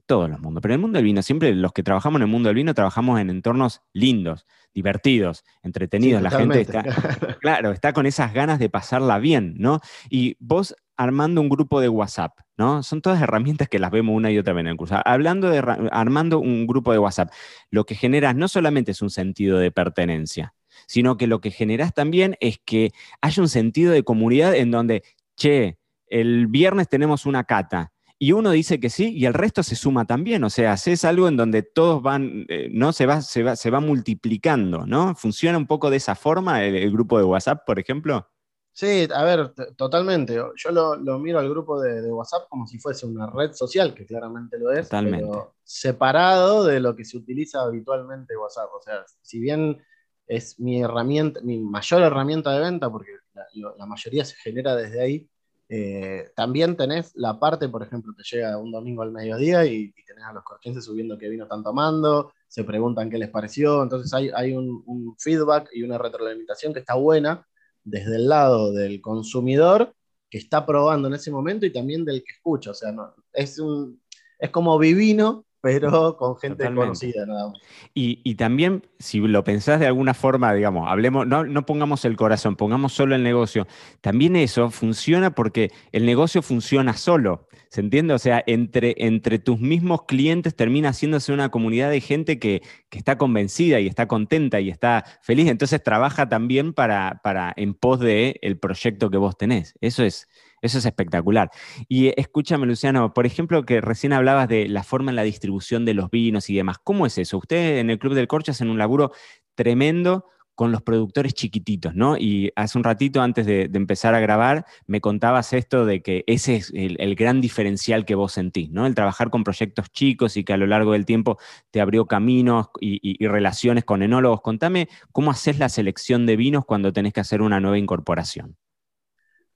todos 0.06 0.28
los 0.28 0.40
mundos, 0.40 0.60
pero 0.60 0.74
el 0.74 0.80
mundo 0.80 0.98
del 0.98 1.04
vino, 1.04 1.22
siempre 1.22 1.54
los 1.54 1.72
que 1.72 1.82
trabajamos 1.82 2.18
en 2.18 2.22
el 2.22 2.28
mundo 2.28 2.48
del 2.48 2.56
vino 2.56 2.74
trabajamos 2.74 3.20
en 3.20 3.30
entornos 3.30 3.80
lindos, 3.92 4.46
divertidos, 4.74 5.44
entretenidos, 5.62 6.20
la 6.22 6.30
gente 6.30 6.60
está, 6.60 6.82
claro, 7.40 7.72
está 7.72 7.92
con 7.92 8.06
esas 8.06 8.34
ganas 8.34 8.58
de 8.58 8.68
pasarla 8.68 9.18
bien, 9.18 9.54
¿no? 9.56 9.80
Y 10.10 10.36
vos 10.40 10.74
armando 10.96 11.40
un 11.40 11.48
grupo 11.48 11.80
de 11.80 11.88
WhatsApp, 11.88 12.38
¿no? 12.56 12.82
Son 12.82 13.00
todas 13.00 13.20
herramientas 13.20 13.68
que 13.68 13.78
las 13.78 13.90
vemos 13.90 14.14
una 14.16 14.30
y 14.30 14.38
otra 14.38 14.52
vez 14.52 14.62
en 14.62 14.68
el 14.68 14.76
curso. 14.76 14.96
Hablando 15.04 15.50
de 15.50 15.58
armando 15.92 16.38
un 16.38 16.66
grupo 16.66 16.92
de 16.92 16.98
WhatsApp, 16.98 17.30
lo 17.70 17.84
que 17.84 17.94
generas 17.94 18.36
no 18.36 18.48
solamente 18.48 18.92
es 18.92 19.02
un 19.02 19.10
sentido 19.10 19.58
de 19.58 19.70
pertenencia, 19.70 20.54
sino 20.86 21.16
que 21.16 21.26
lo 21.26 21.40
que 21.40 21.50
generas 21.50 21.94
también 21.94 22.36
es 22.40 22.58
que 22.64 22.92
haya 23.20 23.42
un 23.42 23.48
sentido 23.48 23.92
de 23.92 24.02
comunidad 24.04 24.54
en 24.54 24.70
donde, 24.70 25.02
che, 25.36 25.78
el 26.06 26.46
viernes 26.46 26.88
tenemos 26.88 27.26
una 27.26 27.44
cata, 27.44 27.92
y 28.18 28.32
uno 28.32 28.52
dice 28.52 28.80
que 28.80 28.90
sí 28.90 29.12
y 29.14 29.26
el 29.26 29.34
resto 29.34 29.62
se 29.62 29.76
suma 29.76 30.06
también. 30.06 30.44
O 30.44 30.50
sea, 30.50 30.74
es 30.74 31.04
algo 31.04 31.28
en 31.28 31.36
donde 31.36 31.62
todos 31.62 32.02
van, 32.02 32.46
eh, 32.48 32.68
¿no? 32.72 32.92
Se 32.92 33.06
va, 33.06 33.20
se, 33.20 33.42
va, 33.42 33.56
se 33.56 33.70
va 33.70 33.80
multiplicando, 33.80 34.86
¿no? 34.86 35.14
¿Funciona 35.14 35.58
un 35.58 35.66
poco 35.66 35.90
de 35.90 35.96
esa 35.96 36.14
forma 36.14 36.64
el 36.64 36.90
grupo 36.90 37.18
de 37.18 37.24
WhatsApp, 37.24 37.64
por 37.66 37.78
ejemplo? 37.78 38.30
Sí, 38.74 39.06
a 39.14 39.22
ver, 39.22 39.54
totalmente. 39.76 40.34
Yo 40.34 40.70
lo, 40.72 41.18
miro 41.20 41.38
al 41.38 41.48
grupo 41.48 41.80
de, 41.80 42.10
WhatsApp 42.10 42.48
como 42.48 42.66
si 42.66 42.80
fuese 42.80 43.06
una 43.06 43.30
red 43.30 43.52
social, 43.52 43.94
que 43.94 44.04
claramente 44.04 44.58
lo 44.58 44.72
es, 44.72 44.88
pero 44.88 45.54
separado 45.62 46.64
de 46.64 46.80
lo 46.80 46.96
que 46.96 47.04
se 47.04 47.16
utiliza 47.16 47.60
habitualmente 47.62 48.36
WhatsApp. 48.36 48.70
O 48.76 48.82
sea, 48.82 49.04
si 49.22 49.38
bien 49.38 49.80
es 50.26 50.58
mi 50.58 50.82
herramienta, 50.82 51.40
mi 51.42 51.60
mayor 51.60 52.02
herramienta 52.02 52.52
de 52.52 52.60
venta, 52.60 52.90
porque 52.90 53.12
la, 53.52 53.86
mayoría 53.86 54.24
se 54.24 54.34
genera 54.34 54.74
desde 54.74 55.00
ahí, 55.00 55.30
eh, 55.68 56.30
también 56.34 56.76
tenés 56.76 57.12
la 57.14 57.38
parte, 57.38 57.68
por 57.68 57.84
ejemplo, 57.84 58.12
te 58.16 58.24
llega 58.24 58.58
un 58.58 58.72
domingo 58.72 59.02
al 59.02 59.12
mediodía 59.12 59.64
y, 59.66 59.92
tenés 60.04 60.24
a 60.24 60.32
los 60.32 60.42
corchenses 60.42 60.84
subiendo 60.84 61.16
qué 61.16 61.28
vino 61.28 61.44
están 61.44 61.62
tomando, 61.62 62.32
se 62.48 62.64
preguntan 62.64 63.08
qué 63.08 63.18
les 63.18 63.30
pareció, 63.30 63.84
entonces 63.84 64.12
hay, 64.12 64.30
hay 64.34 64.52
un, 64.52 64.82
un 64.86 65.16
feedback 65.16 65.68
y 65.72 65.84
una 65.84 65.96
retroalimentación 65.96 66.72
que 66.72 66.80
está 66.80 66.94
buena 66.94 67.46
desde 67.84 68.16
el 68.16 68.28
lado 68.28 68.72
del 68.72 69.00
consumidor, 69.00 69.94
que 70.30 70.38
está 70.38 70.66
probando 70.66 71.08
en 71.08 71.14
ese 71.14 71.30
momento 71.30 71.64
y 71.66 71.72
también 71.72 72.04
del 72.04 72.24
que 72.24 72.32
escucha. 72.32 72.72
O 72.72 72.74
sea, 72.74 72.92
es, 73.32 73.58
un, 73.58 74.00
es 74.38 74.50
como 74.50 74.78
vivino, 74.78 75.46
pero 75.64 76.14
con 76.18 76.36
gente 76.36 76.62
conocida 76.74 77.24
nada 77.24 77.48
más. 77.48 77.58
Y, 77.94 78.34
también, 78.34 78.86
si 78.98 79.18
lo 79.20 79.42
pensás 79.44 79.80
de 79.80 79.86
alguna 79.86 80.12
forma, 80.12 80.52
digamos, 80.52 80.86
hablemos, 80.90 81.26
no, 81.26 81.44
no, 81.44 81.64
pongamos 81.64 82.04
el 82.04 82.16
corazón, 82.16 82.54
pongamos 82.54 82.92
solo 82.92 83.14
el 83.14 83.22
negocio. 83.22 83.66
También 84.02 84.36
eso 84.36 84.70
funciona 84.70 85.34
porque 85.34 85.72
el 85.92 86.04
negocio 86.04 86.42
funciona 86.42 86.92
solo. 86.98 87.48
¿Se 87.70 87.80
entiende? 87.80 88.12
O 88.12 88.18
sea, 88.18 88.44
entre, 88.46 88.94
entre 88.98 89.38
tus 89.38 89.58
mismos 89.58 90.02
clientes 90.02 90.54
termina 90.54 90.90
haciéndose 90.90 91.32
una 91.32 91.48
comunidad 91.48 91.90
de 91.90 92.02
gente 92.02 92.38
que, 92.38 92.60
está 92.90 93.18
convencida 93.18 93.80
y 93.80 93.88
está 93.88 94.06
contenta 94.06 94.60
y 94.60 94.68
está 94.70 95.04
feliz. 95.22 95.48
Entonces 95.48 95.82
trabaja 95.82 96.28
también 96.28 96.74
para, 96.74 97.20
para 97.24 97.52
en 97.56 97.74
pos 97.74 98.00
del 98.00 98.38
el 98.42 98.58
proyecto 98.58 99.10
que 99.10 99.16
vos 99.16 99.36
tenés. 99.36 99.74
Eso 99.80 100.04
es, 100.04 100.28
eso 100.64 100.78
es 100.78 100.86
espectacular. 100.86 101.50
Y 101.88 102.18
escúchame, 102.18 102.66
Luciano, 102.66 103.12
por 103.12 103.26
ejemplo, 103.26 103.64
que 103.64 103.80
recién 103.82 104.14
hablabas 104.14 104.48
de 104.48 104.66
la 104.66 104.82
forma 104.82 105.10
en 105.10 105.16
la 105.16 105.22
distribución 105.22 105.84
de 105.84 105.92
los 105.92 106.10
vinos 106.10 106.48
y 106.48 106.56
demás. 106.56 106.78
¿Cómo 106.82 107.04
es 107.04 107.18
eso? 107.18 107.36
Ustedes 107.36 107.80
en 107.80 107.90
el 107.90 107.98
Club 107.98 108.14
del 108.14 108.28
Corcho 108.28 108.52
hacen 108.52 108.70
un 108.70 108.78
laburo 108.78 109.12
tremendo 109.54 110.24
con 110.54 110.72
los 110.72 110.82
productores 110.82 111.34
chiquititos, 111.34 111.94
¿no? 111.94 112.16
Y 112.16 112.50
hace 112.56 112.78
un 112.78 112.84
ratito 112.84 113.20
antes 113.20 113.44
de, 113.44 113.68
empezar 113.74 114.14
a 114.14 114.20
grabar, 114.20 114.64
me 114.86 115.00
contabas 115.00 115.52
esto 115.52 115.84
de 115.84 116.00
que 116.00 116.24
ese 116.26 116.56
es 116.56 116.72
el, 116.74 117.14
gran 117.16 117.40
diferencial 117.40 118.04
que 118.04 118.14
vos 118.14 118.32
sentís, 118.32 118.70
¿no? 118.70 118.86
El 118.86 118.94
trabajar 118.94 119.30
con 119.30 119.44
proyectos 119.44 119.90
chicos 119.90 120.36
y 120.36 120.44
que 120.44 120.52
a 120.52 120.56
lo 120.56 120.66
largo 120.66 120.92
del 120.92 121.04
tiempo 121.04 121.38
te 121.72 121.80
abrió 121.80 122.06
caminos 122.06 122.68
y, 122.80 123.00
y 123.02 123.26
relaciones 123.26 123.84
con 123.84 124.02
enólogos. 124.02 124.40
Contame 124.40 124.88
cómo 125.12 125.30
haces 125.30 125.58
la 125.58 125.68
selección 125.68 126.24
de 126.24 126.36
vinos 126.36 126.64
cuando 126.64 126.92
tenés 126.92 127.12
que 127.12 127.20
hacer 127.20 127.42
una 127.42 127.60
nueva 127.60 127.78
incorporación. 127.78 128.56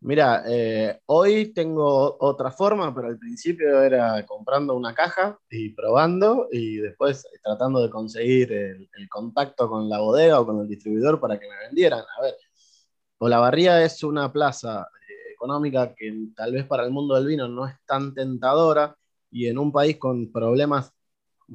Mira, 0.00 0.44
eh, 0.46 1.00
hoy 1.06 1.52
tengo 1.52 2.16
otra 2.20 2.52
forma, 2.52 2.94
pero 2.94 3.08
al 3.08 3.18
principio 3.18 3.82
era 3.82 4.24
comprando 4.26 4.76
una 4.76 4.94
caja 4.94 5.36
y 5.50 5.70
probando 5.70 6.46
y 6.52 6.76
después 6.76 7.26
tratando 7.42 7.82
de 7.82 7.90
conseguir 7.90 8.52
el, 8.52 8.88
contacto 9.08 9.68
con 9.68 9.88
la 9.88 9.98
bodega 9.98 10.40
o 10.40 10.46
con 10.46 10.60
el 10.60 10.68
distribuidor 10.68 11.18
para 11.20 11.38
que 11.38 11.48
me 11.48 11.58
vendieran. 11.66 12.00
A 12.16 12.22
ver, 12.22 12.34
Olavarría 13.18 13.82
es 13.84 14.04
una 14.04 14.32
plaza 14.32 14.82
eh, 14.82 15.32
económica 15.32 15.94
que 15.94 16.28
tal 16.36 16.52
vez 16.52 16.64
para 16.66 16.84
el 16.84 16.92
mundo 16.92 17.16
del 17.16 17.26
vino 17.26 17.48
no 17.48 17.66
es 17.66 17.74
tan 17.84 18.14
tentadora 18.14 18.96
y 19.30 19.48
en 19.48 19.58
un 19.58 19.72
país 19.72 19.98
con 19.98 20.30
problemas 20.30 20.92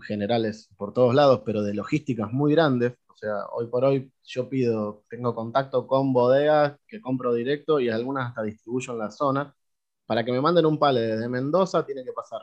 generales 0.01 0.69
por 0.77 0.93
todos 0.93 1.15
lados, 1.15 1.43
pero 1.45 1.63
de 1.63 1.73
logísticas 1.73 2.31
muy 2.31 2.53
grandes, 2.53 2.93
sea, 3.17 3.46
hoy 3.51 3.67
por 3.67 3.86
hoy 3.86 4.12
yo 4.24 4.50
pido, 4.50 5.03
tengo 5.10 5.36
contacto 5.36 5.88
con 5.88 6.13
bodegas 6.13 6.77
que 6.88 7.01
compro 7.01 7.34
directo 7.34 7.79
y 7.79 7.89
algunas 7.89 8.29
hasta 8.29 8.43
distribuyo 8.43 8.93
en 8.93 9.00
la 9.00 9.12
zona. 9.12 9.55
Para 10.05 10.24
que 10.25 10.32
me 10.32 10.41
manden 10.41 10.65
un 10.65 10.79
pale 10.79 11.01
desde 11.01 11.29
Mendoza, 11.29 11.86
tiene 11.86 12.03
que 12.03 12.13
pasar 12.13 12.41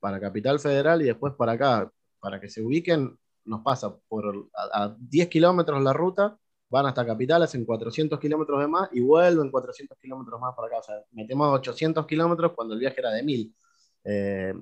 para 0.00 0.20
Capital 0.20 0.60
Federal 0.60 1.02
y 1.02 1.06
después 1.06 1.34
para 1.34 1.52
acá. 1.52 1.90
Para 2.20 2.40
que 2.40 2.48
se 2.50 2.62
ubiquen, 2.62 3.18
nos 3.44 3.62
pasa 3.62 3.96
por 4.08 4.48
a, 4.54 4.94
10 4.98 5.28
kilómetros 5.28 5.82
la 5.82 5.92
ruta, 5.92 6.38
van 6.70 6.86
hasta 6.86 7.06
Capital, 7.06 7.42
hacen 7.42 7.64
400 7.64 8.18
kilómetros 8.18 8.60
de 8.60 8.68
más 8.68 8.88
y 8.92 9.00
vuelven 9.00 9.50
400 9.50 9.98
kilómetros 9.98 10.40
más 10.40 10.54
para 10.54 10.68
acá. 10.68 10.78
O 10.78 10.82
sea, 10.82 10.96
metemos 11.12 11.48
800 11.58 12.06
kilómetros 12.06 12.52
cuando 12.54 12.74
el 12.74 12.80
viaje 12.80 13.00
era 13.00 13.10
de 13.10 13.22
1000. 13.22 13.54
Eh, 14.04 14.54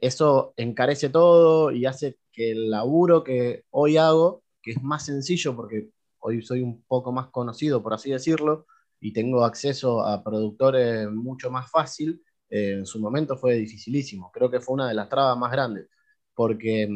eso 0.00 0.52
encarece 0.56 1.08
todo 1.08 1.70
y 1.70 1.86
hace 1.86 2.18
que 2.32 2.52
el 2.52 2.70
laburo 2.70 3.24
que 3.24 3.64
hoy 3.70 3.96
hago 3.96 4.42
que 4.62 4.72
es 4.72 4.82
más 4.82 5.04
sencillo 5.06 5.56
porque 5.56 5.90
hoy 6.20 6.42
soy 6.42 6.62
un 6.62 6.82
poco 6.82 7.12
más 7.12 7.28
conocido, 7.28 7.82
por 7.82 7.94
así 7.94 8.10
decirlo, 8.10 8.66
y 9.00 9.12
tengo 9.12 9.44
acceso 9.44 10.04
a 10.04 10.22
productores 10.22 11.10
mucho 11.10 11.50
más 11.50 11.70
fácil, 11.70 12.22
eh, 12.50 12.72
en 12.78 12.86
su 12.86 13.00
momento 13.00 13.36
fue 13.36 13.54
dificilísimo. 13.54 14.30
Creo 14.32 14.50
que 14.50 14.60
fue 14.60 14.74
una 14.74 14.88
de 14.88 14.94
las 14.94 15.08
trabas 15.08 15.36
más 15.38 15.50
grandes, 15.52 15.88
porque, 16.34 16.88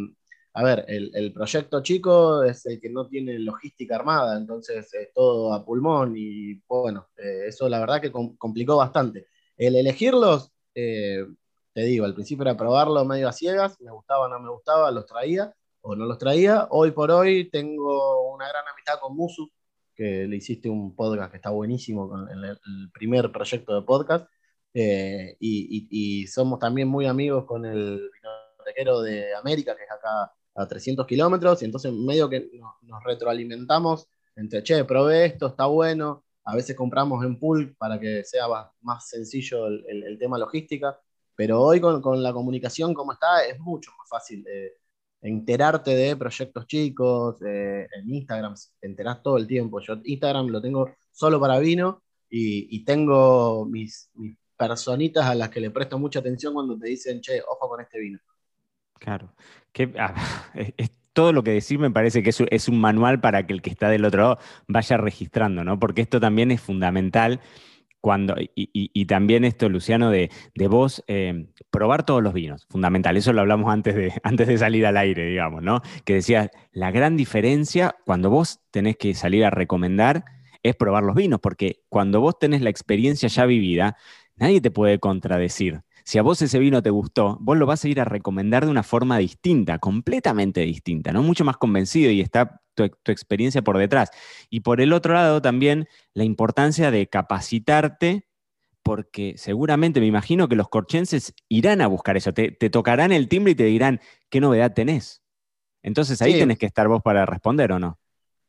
a 0.52 0.62
ver, 0.62 0.84
el, 0.88 1.32
proyecto 1.32 1.82
chico 1.82 2.42
es 2.44 2.66
el 2.66 2.80
que 2.80 2.90
no 2.90 3.08
tiene 3.08 3.38
logística 3.38 3.96
armada, 3.96 4.36
entonces 4.36 4.92
es 4.94 5.12
todo 5.14 5.52
a 5.54 5.64
pulmón 5.64 6.14
y 6.16 6.54
bueno, 6.68 7.08
eh, 7.16 7.46
eso 7.48 7.68
la 7.68 7.80
verdad 7.80 8.00
que 8.00 8.12
complicó 8.12 8.76
bastante. 8.76 9.28
El 9.56 9.76
elegirlos, 9.76 10.52
eh, 10.74 11.26
te 11.72 11.82
digo, 11.82 12.04
al 12.04 12.14
principio 12.14 12.42
era 12.42 12.56
probarlo 12.56 13.04
medio 13.04 13.28
a 13.28 13.32
ciegas, 13.32 13.80
me 13.80 13.90
gustaba, 13.92 14.28
no 14.28 14.38
me 14.40 14.50
gustaba, 14.50 14.90
los 14.90 15.06
traía, 15.06 15.54
o 15.84 15.94
no 15.94 16.06
los 16.06 16.18
traía. 16.18 16.66
Hoy 16.70 16.92
por 16.92 17.10
hoy 17.10 17.50
tengo 17.50 18.32
una 18.34 18.48
gran 18.48 18.64
amistad 18.72 18.98
con 19.00 19.14
Musu, 19.14 19.50
que 19.94 20.26
le 20.26 20.36
hiciste 20.36 20.68
un 20.68 20.96
podcast 20.96 21.30
que 21.30 21.36
está 21.36 21.50
buenísimo, 21.50 22.08
con 22.08 22.26
el, 22.28 22.58
primer 22.92 23.30
proyecto 23.30 23.74
de 23.74 23.86
podcast. 23.86 24.26
Eh, 24.72 25.36
y, 25.38 26.26
somos 26.26 26.58
también 26.58 26.88
muy 26.88 27.06
amigos 27.06 27.44
con 27.44 27.64
el 27.66 28.10
vinotequero 28.10 29.02
de 29.02 29.34
América, 29.34 29.76
que 29.76 29.84
es 29.84 29.90
acá 29.90 30.32
a 30.54 30.66
300 30.66 31.06
kilómetros, 31.06 31.60
y 31.62 31.66
entonces 31.66 31.92
medio 31.92 32.30
que 32.30 32.50
nos, 32.82 33.04
retroalimentamos 33.04 34.08
entre, 34.36 34.62
che, 34.62 34.84
probé 34.84 35.26
esto, 35.26 35.48
está 35.48 35.66
bueno, 35.66 36.24
a 36.44 36.56
veces 36.56 36.74
compramos 36.74 37.24
en 37.24 37.38
pool 37.38 37.76
para 37.76 38.00
que 38.00 38.24
sea 38.24 38.46
más 38.80 39.08
sencillo 39.08 39.66
el, 39.66 40.16
tema 40.18 40.38
logística, 40.38 40.98
pero 41.36 41.60
hoy 41.60 41.80
con, 41.80 42.00
con, 42.00 42.22
la 42.22 42.32
comunicación 42.32 42.94
como 42.94 43.12
está 43.12 43.44
es 43.44 43.58
mucho 43.60 43.90
más 43.98 44.08
fácil. 44.08 44.44
Eh, 44.48 44.72
enterarte 45.24 45.94
de 45.96 46.16
proyectos 46.16 46.66
chicos, 46.66 47.40
en 47.42 48.08
Instagram 48.08 48.54
te 48.78 48.86
enterás 48.86 49.22
todo 49.22 49.38
el 49.38 49.46
tiempo. 49.46 49.80
Yo 49.80 49.98
Instagram 50.04 50.48
lo 50.48 50.60
tengo 50.60 50.90
solo 51.10 51.40
para 51.40 51.58
vino 51.58 52.02
y, 52.28 52.84
tengo 52.84 53.64
mis, 53.64 54.10
personitas 54.56 55.24
a 55.24 55.34
las 55.34 55.48
que 55.48 55.60
le 55.60 55.70
presto 55.70 55.98
mucha 55.98 56.18
atención 56.18 56.52
cuando 56.52 56.78
te 56.78 56.88
dicen, 56.88 57.20
che, 57.20 57.40
ojo 57.40 57.68
con 57.68 57.80
este 57.80 57.98
vino. 57.98 58.18
Claro. 58.98 59.32
Ah, 59.98 60.14
todo 61.12 61.32
lo 61.32 61.42
que 61.42 61.52
decís 61.52 61.78
me 61.78 61.90
parece 61.90 62.22
que 62.22 62.30
es, 62.30 62.42
es, 62.50 62.68
un 62.68 62.80
manual 62.80 63.20
para 63.20 63.46
que 63.46 63.52
el 63.52 63.62
que 63.62 63.70
está 63.70 63.88
del 63.88 64.04
otro 64.04 64.20
lado 64.20 64.38
vaya 64.68 64.96
registrando, 64.96 65.64
¿no? 65.64 65.78
Porque 65.78 66.02
esto 66.02 66.20
también 66.20 66.50
es 66.50 66.60
fundamental 66.60 67.40
cuando, 68.04 68.34
y, 68.36 69.06
también 69.06 69.46
esto, 69.46 69.70
Luciano, 69.70 70.10
de, 70.10 70.30
de 70.54 70.68
vos 70.68 71.02
eh, 71.06 71.46
probar 71.70 72.04
todos 72.04 72.22
los 72.22 72.34
vinos, 72.34 72.66
fundamental. 72.68 73.16
Eso 73.16 73.32
lo 73.32 73.40
hablamos 73.40 73.72
antes 73.72 73.94
de, 73.94 74.12
antes 74.22 74.46
de 74.46 74.58
salir 74.58 74.84
al 74.84 74.98
aire, 74.98 75.24
digamos, 75.24 75.62
¿no? 75.62 75.80
Que 76.04 76.12
decías, 76.12 76.50
la 76.70 76.90
gran 76.90 77.16
diferencia 77.16 77.96
cuando 78.04 78.28
vos 78.28 78.60
tenés 78.70 78.98
que 78.98 79.14
salir 79.14 79.42
a 79.46 79.48
recomendar 79.48 80.26
es 80.62 80.76
probar 80.76 81.02
los 81.02 81.14
vinos, 81.14 81.40
porque 81.40 81.80
cuando 81.88 82.20
vos 82.20 82.38
tenés 82.38 82.60
la 82.60 82.68
experiencia 82.68 83.30
ya 83.30 83.46
vivida, 83.46 83.96
nadie 84.36 84.60
te 84.60 84.70
puede 84.70 84.98
contradecir. 84.98 85.80
Si 86.04 86.18
a 86.18 86.22
vos 86.22 86.42
ese 86.42 86.58
vino 86.58 86.82
te 86.82 86.90
gustó, 86.90 87.38
vos 87.40 87.56
lo 87.56 87.64
vas 87.64 87.86
a 87.86 87.88
ir 87.88 88.02
a 88.02 88.04
recomendar 88.04 88.66
de 88.66 88.70
una 88.70 88.82
forma 88.82 89.16
distinta, 89.16 89.78
completamente 89.78 90.60
distinta, 90.60 91.10
¿no? 91.10 91.22
Mucho 91.22 91.46
más 91.46 91.56
convencido 91.56 92.10
y 92.10 92.20
está 92.20 92.60
tu, 92.74 92.84
experiencia 93.10 93.62
por 93.62 93.78
detrás. 93.78 94.10
Y 94.50 94.60
por 94.60 94.80
el 94.80 94.92
otro 94.92 95.14
lado 95.14 95.40
también 95.40 95.88
la 96.12 96.24
importancia 96.24 96.90
de 96.90 97.06
capacitarte 97.08 98.26
porque 98.82 99.34
seguramente 99.38 99.98
me 99.98 100.06
imagino 100.06 100.46
que 100.46 100.56
los 100.56 100.68
corchenses 100.68 101.34
irán 101.48 101.80
a 101.80 101.86
buscar 101.86 102.18
eso, 102.18 102.34
te, 102.34 102.50
tocarán 102.50 103.12
el 103.12 103.28
timbre 103.28 103.52
y 103.52 103.54
te 103.54 103.64
dirán 103.64 104.00
qué 104.28 104.40
novedad 104.40 104.74
tenés. 104.74 105.22
Entonces 105.82 106.20
ahí 106.20 106.34
tenés 106.38 106.58
que 106.58 106.66
estar 106.66 106.86
vos 106.86 107.02
para 107.02 107.24
responder 107.24 107.72
o 107.72 107.78
no. 107.78 107.98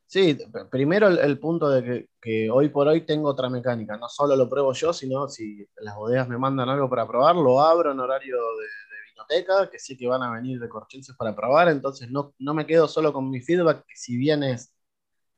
Sí, 0.07 0.37
primero 0.69 1.07
el, 1.07 1.39
punto 1.39 1.69
de 1.69 2.09
que, 2.21 2.49
hoy 2.49 2.69
por 2.69 2.87
hoy 2.87 3.05
tengo 3.05 3.29
otra 3.29 3.49
mecánica. 3.49 3.97
No 3.97 4.07
solo 4.07 4.35
lo 4.35 4.47
pruebo 4.49 4.71
yo, 4.73 4.93
sino 4.93 5.27
si 5.27 5.65
las 5.77 5.95
bodegas 5.95 6.27
me 6.27 6.37
mandan 6.37 6.69
algo 6.69 6.89
para 6.89 7.07
probar, 7.07 7.35
lo 7.35 7.59
abro 7.59 7.91
en 7.91 7.99
horario 7.99 8.35
de, 8.35 8.67
que 9.71 9.79
sé 9.79 9.97
que 9.97 10.07
van 10.07 10.23
a 10.23 10.31
venir 10.31 10.59
de 10.59 10.69
corchenses 10.69 11.15
para 11.15 11.35
probar. 11.35 11.69
Entonces 11.69 12.09
no, 12.09 12.33
no 12.39 12.53
me 12.53 12.65
quedo 12.65 12.87
solo 12.87 13.13
con 13.13 13.29
mi 13.29 13.41
feedback, 13.41 13.85
que 13.85 13.95
si 13.95 14.17
bien 14.17 14.43
es 14.43 14.73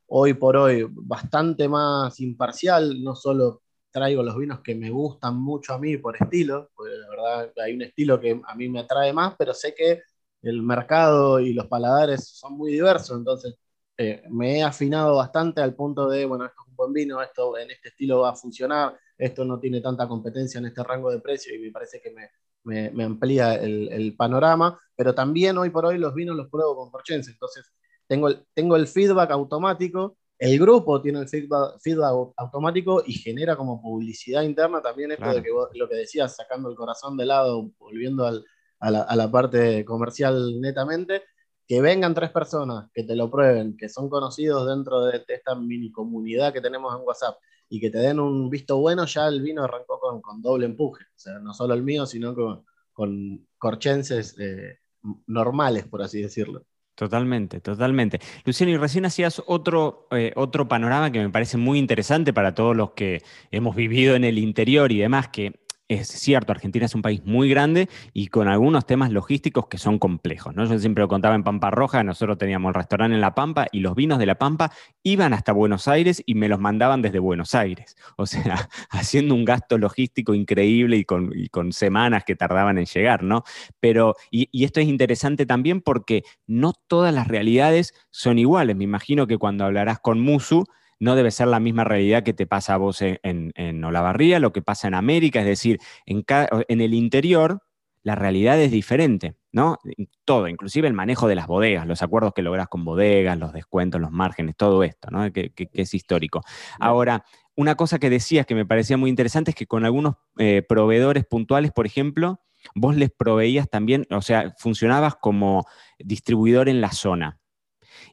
hoy 0.08 0.34
por 0.34 0.58
hoy 0.58 0.88
bastante 0.90 1.68
más 1.68 2.20
imparcial, 2.20 3.04
no 3.04 3.16
solo 3.16 3.64
traigo 3.92 4.24
los 4.24 4.38
vinos 4.38 4.62
que 4.62 4.76
me 4.76 4.90
gustan 4.90 5.36
mucho 5.38 5.74
a 5.74 5.80
mí 5.80 5.98
por 5.98 6.16
estilo, 6.22 6.70
porque 6.76 6.94
la 6.96 7.10
verdad 7.10 7.54
hay 7.64 7.74
un 7.74 7.82
estilo 7.84 8.20
que 8.20 8.40
a 8.46 8.56
mí 8.56 8.70
me 8.70 8.80
atrae 8.82 9.14
más, 9.14 9.36
pero 9.38 9.54
sé 9.54 9.74
que 9.76 10.04
el 10.42 10.62
mercado 10.62 11.40
y 11.40 11.54
los 11.54 11.68
paladares 11.68 12.28
son 12.28 12.54
muy 12.58 12.72
diversos, 12.74 13.18
entonces 13.18 13.56
eh, 13.98 14.24
me 14.30 14.60
he 14.60 14.64
afinado 14.64 15.16
bastante 15.16 15.62
al 15.62 15.74
punto 15.74 16.08
de, 16.08 16.26
bueno, 16.26 16.46
esto 16.46 16.62
es 16.62 16.70
un 16.70 16.76
buen 16.76 16.94
vino, 16.94 17.22
esto 17.22 17.58
en 17.58 17.72
este 17.72 17.90
estilo 17.90 18.22
va 18.22 18.32
a 18.32 18.36
funcionar, 18.36 18.98
esto 19.18 19.44
no 19.46 19.60
tiene 19.60 19.82
tanta 19.82 20.08
competencia 20.08 20.60
en 20.60 20.68
este 20.68 20.84
rango 20.84 21.10
de 21.12 21.20
precio 21.20 21.56
y 21.56 21.60
me 21.60 21.72
parece 21.72 22.00
que 22.00 22.12
me, 22.12 22.30
me, 22.68 23.04
amplía 23.04 23.56
el, 23.56 23.90
el, 23.92 24.16
panorama, 24.16 24.80
pero 24.96 25.16
también 25.16 25.58
hoy 25.58 25.70
por 25.70 25.86
hoy 25.86 25.98
los 25.98 26.14
vinos 26.14 26.36
los 26.36 26.50
pruebo 26.50 26.76
con 26.76 26.92
Corchense, 26.92 27.32
entonces 27.32 27.72
tengo 28.08 28.28
el, 28.28 28.46
tengo 28.54 28.76
el 28.76 28.88
feedback 28.88 29.32
automático, 29.32 30.18
el 30.38 30.60
grupo 30.60 31.02
tiene 31.02 31.20
el 31.20 31.28
feedback, 31.28 31.80
feedback 31.82 32.34
automático 32.38 33.04
y 33.06 33.14
genera 33.14 33.56
como 33.56 33.82
publicidad 33.82 34.44
interna 34.44 34.82
también 34.82 35.12
esto 35.12 35.34
de 35.34 35.42
que 35.42 35.50
lo 35.74 35.90
que 35.90 35.96
decías, 35.96 36.36
sacando 36.36 36.70
el 36.70 36.76
corazón 36.76 37.18
de 37.18 37.26
lado, 37.26 37.72
volviendo 37.80 38.26
al, 38.26 38.46
a, 38.80 38.92
la, 38.92 39.02
a 39.02 39.16
la 39.16 39.32
parte 39.32 39.84
comercial 39.84 40.62
netamente, 40.62 41.24
que 41.68 41.82
vengan 41.82 42.16
tres 42.16 42.32
personas, 42.32 42.90
que 42.94 43.04
te 43.04 43.16
lo 43.16 43.30
prueben, 43.30 43.76
que 43.76 43.90
son 43.90 44.10
conocidos 44.10 44.68
dentro 44.68 45.06
de, 45.06 45.24
esta 45.28 45.54
mini 45.56 45.92
comunidad 45.92 46.54
que 46.54 46.62
tenemos 46.62 46.96
en 46.96 47.06
WhatsApp 47.06 47.38
y 47.70 47.80
que 47.80 47.90
te 47.90 48.00
den 48.00 48.20
un 48.20 48.50
visto 48.50 48.78
bueno, 48.78 49.06
ya 49.06 49.28
el 49.28 49.42
vino 49.42 49.64
arrancó 49.64 50.00
con, 50.00 50.42
doble 50.42 50.66
empuje. 50.66 51.04
O 51.04 51.20
sea, 51.20 51.40
no 51.40 51.54
solo 51.54 51.74
el 51.74 51.84
mío, 51.84 52.06
sino 52.06 52.34
con, 52.34 52.64
con 52.94 53.46
corchenses 53.58 54.36
eh, 54.40 54.80
normales, 55.26 55.86
por 55.86 56.02
así 56.02 56.22
decirlo. 56.22 56.64
Totalmente, 56.96 57.62
totalmente. 57.62 58.20
Luciano, 58.44 58.72
y 58.72 58.78
recién 58.78 59.06
hacías 59.06 59.44
otro, 59.46 60.08
eh, 60.10 60.34
otro 60.36 60.68
panorama 60.68 61.12
que 61.12 61.20
me 61.20 61.30
parece 61.30 61.56
muy 61.58 61.78
interesante 61.78 62.34
para 62.34 62.56
todos 62.56 62.76
los 62.76 62.94
que 62.94 63.22
hemos 63.52 63.76
vivido 63.76 64.16
en 64.16 64.24
el 64.24 64.40
interior 64.40 64.92
y 64.92 64.98
demás, 64.98 65.28
que 65.28 65.60
es 65.90 66.08
cierto, 66.10 66.52
Argentina 66.52 66.86
es 66.86 66.96
un 66.96 67.02
país 67.02 67.24
muy 67.26 67.50
grande 67.50 67.88
y 68.14 68.28
con 68.28 68.48
algunos 68.48 68.86
temas 68.86 69.12
logísticos 69.12 69.68
que 69.68 69.78
son 69.78 70.00
complejos. 70.00 70.54
¿no? 70.54 70.66
Yo 70.66 70.78
siempre 70.80 71.02
lo 71.02 71.08
contaba 71.08 71.36
en 71.36 71.44
Pampa 71.44 71.72
Roja, 71.72 72.04
nosotros 72.04 72.38
teníamos 72.38 72.70
el 72.70 72.76
restaurante 72.76 73.16
en 73.16 73.22
La 73.22 73.34
Pampa 73.34 73.68
y 73.72 73.80
los 73.80 73.96
vinos 73.96 74.20
de 74.20 74.26
La 74.26 74.36
Pampa 74.36 74.72
iban 75.04 75.34
hasta 75.34 75.54
Buenos 75.54 75.88
Aires 75.88 76.22
y 76.26 76.36
me 76.36 76.50
los 76.50 76.60
mandaban 76.60 77.02
desde 77.02 77.20
Buenos 77.20 77.56
Aires. 77.56 77.96
O 78.18 78.26
sea, 78.26 78.70
haciendo 78.90 79.34
un 79.34 79.46
gasto 79.46 79.78
logístico 79.78 80.34
increíble 80.34 80.98
y 80.98 81.06
con, 81.06 81.32
semanas 81.72 82.24
que 82.26 82.36
tardaban 82.36 82.78
en 82.78 82.86
llegar, 82.86 83.24
¿no? 83.24 83.44
Pero, 83.80 84.16
y, 84.32 84.48
y 84.52 84.64
esto 84.64 84.80
es 84.80 84.88
interesante 84.88 85.46
también 85.46 85.82
porque 85.82 86.24
no 86.46 86.74
todas 86.88 87.14
las 87.14 87.28
realidades 87.28 87.94
son 88.10 88.40
iguales. 88.40 88.76
Me 88.76 88.86
imagino 88.86 89.28
que 89.28 89.38
cuando 89.38 89.66
hablarás 89.66 90.00
con 90.00 90.20
Musu, 90.20 90.64
no 91.00 91.16
debe 91.16 91.32
ser 91.32 91.48
la 91.48 91.60
misma 91.60 91.84
realidad 91.84 92.24
que 92.24 92.34
te 92.34 92.48
pasa 92.48 92.74
a 92.74 92.78
vos 92.78 93.02
en, 93.02 93.20
en, 93.24 93.84
Olavarría, 93.84 94.40
lo 94.40 94.54
que 94.54 94.62
pasa 94.62 94.88
en 94.88 94.96
América, 94.96 95.40
es 95.42 95.46
decir, 95.46 95.80
en, 96.06 96.26
en 96.68 96.82
el 96.82 96.94
interior 96.94 97.62
la 98.08 98.16
realidad 98.16 98.58
es 98.62 98.72
diferente, 98.72 99.36
¿no? 99.52 99.80
Todo, 100.24 100.48
inclusive 100.48 100.88
el 100.88 100.94
manejo 100.94 101.28
de 101.28 101.36
las 101.36 101.46
bodegas, 101.46 101.86
los 101.86 102.02
acuerdos 102.02 102.32
que 102.34 102.42
logras 102.42 102.70
con 102.70 102.86
bodegas, 102.86 103.38
los 103.38 103.52
descuentos, 103.52 104.00
los 104.00 104.12
márgenes, 104.12 104.56
todo 104.56 104.84
esto, 104.84 105.12
¿no? 105.12 105.30
Que, 105.34 105.52
es 105.74 105.94
histórico. 105.94 106.42
Ahora, 106.80 107.26
una 107.54 107.76
cosa 107.76 108.00
que 108.00 108.10
decías 108.10 108.46
que 108.46 108.56
me 108.56 108.66
parecía 108.66 108.96
muy 108.96 109.10
interesante 109.10 109.52
es 109.52 109.56
que 109.56 109.68
con 109.68 109.84
algunos 109.84 110.16
eh, 110.38 110.62
proveedores 110.62 111.26
puntuales, 111.26 111.74
por 111.74 111.86
ejemplo, 111.86 112.40
vos 112.76 112.96
les 112.96 113.12
proveías 113.12 113.70
también, 113.70 114.08
o 114.10 114.22
sea, 114.22 114.54
funcionabas 114.58 115.16
como 115.16 115.66
distribuidor 116.00 116.70
en 116.70 116.80
la 116.80 116.94
zona. 116.94 117.42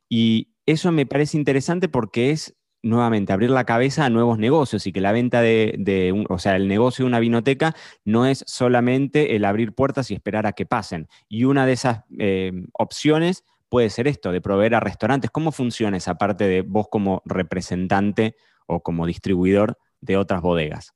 Y 0.09 0.57
eso 0.67 0.91
me 0.91 1.07
parece 1.07 1.37
interesante 1.37 1.89
porque 1.89 2.31
es 2.33 2.57
nuevamente 2.85 3.33
abrir 3.33 3.51
la 3.51 3.65
cabeza 3.65 4.05
a 4.05 4.11
nuevos 4.11 4.39
negocios 4.39 4.87
y 4.87 4.93
que 4.93 5.01
la 5.01 5.13
venta 5.13 5.41
de, 5.41 6.27
o 6.29 6.39
sea, 6.39 6.55
el 6.57 6.69
negocio 6.69 7.05
de 7.05 7.09
una 7.09 7.19
vinoteca 7.19 7.75
no 8.05 8.27
es 8.27 8.45
solamente 8.47 9.35
el 9.35 9.45
abrir 9.45 9.75
puertas 9.75 10.11
y 10.11 10.15
esperar 10.15 10.47
a 10.47 10.53
que 10.53 10.67
pasen. 10.67 11.09
Y 11.29 11.45
una 11.45 11.67
de 11.67 11.73
esas 11.73 12.05
eh, 12.19 12.53
opciones 12.73 13.45
puede 13.69 13.91
ser 13.91 14.07
esto, 14.07 14.31
de 14.31 14.41
proveer 14.41 14.75
a 14.75 14.81
restaurantes. 14.81 15.31
¿Cómo 15.31 15.51
funciona 15.51 15.97
esa 15.97 16.15
parte 16.17 16.47
de 16.47 16.63
vos 16.63 16.87
como 16.91 17.23
representante 17.25 18.37
o 18.67 18.81
como 18.83 19.07
distribuidor 19.07 19.79
de 20.01 20.17
otras 20.17 20.43
bodegas? 20.43 20.95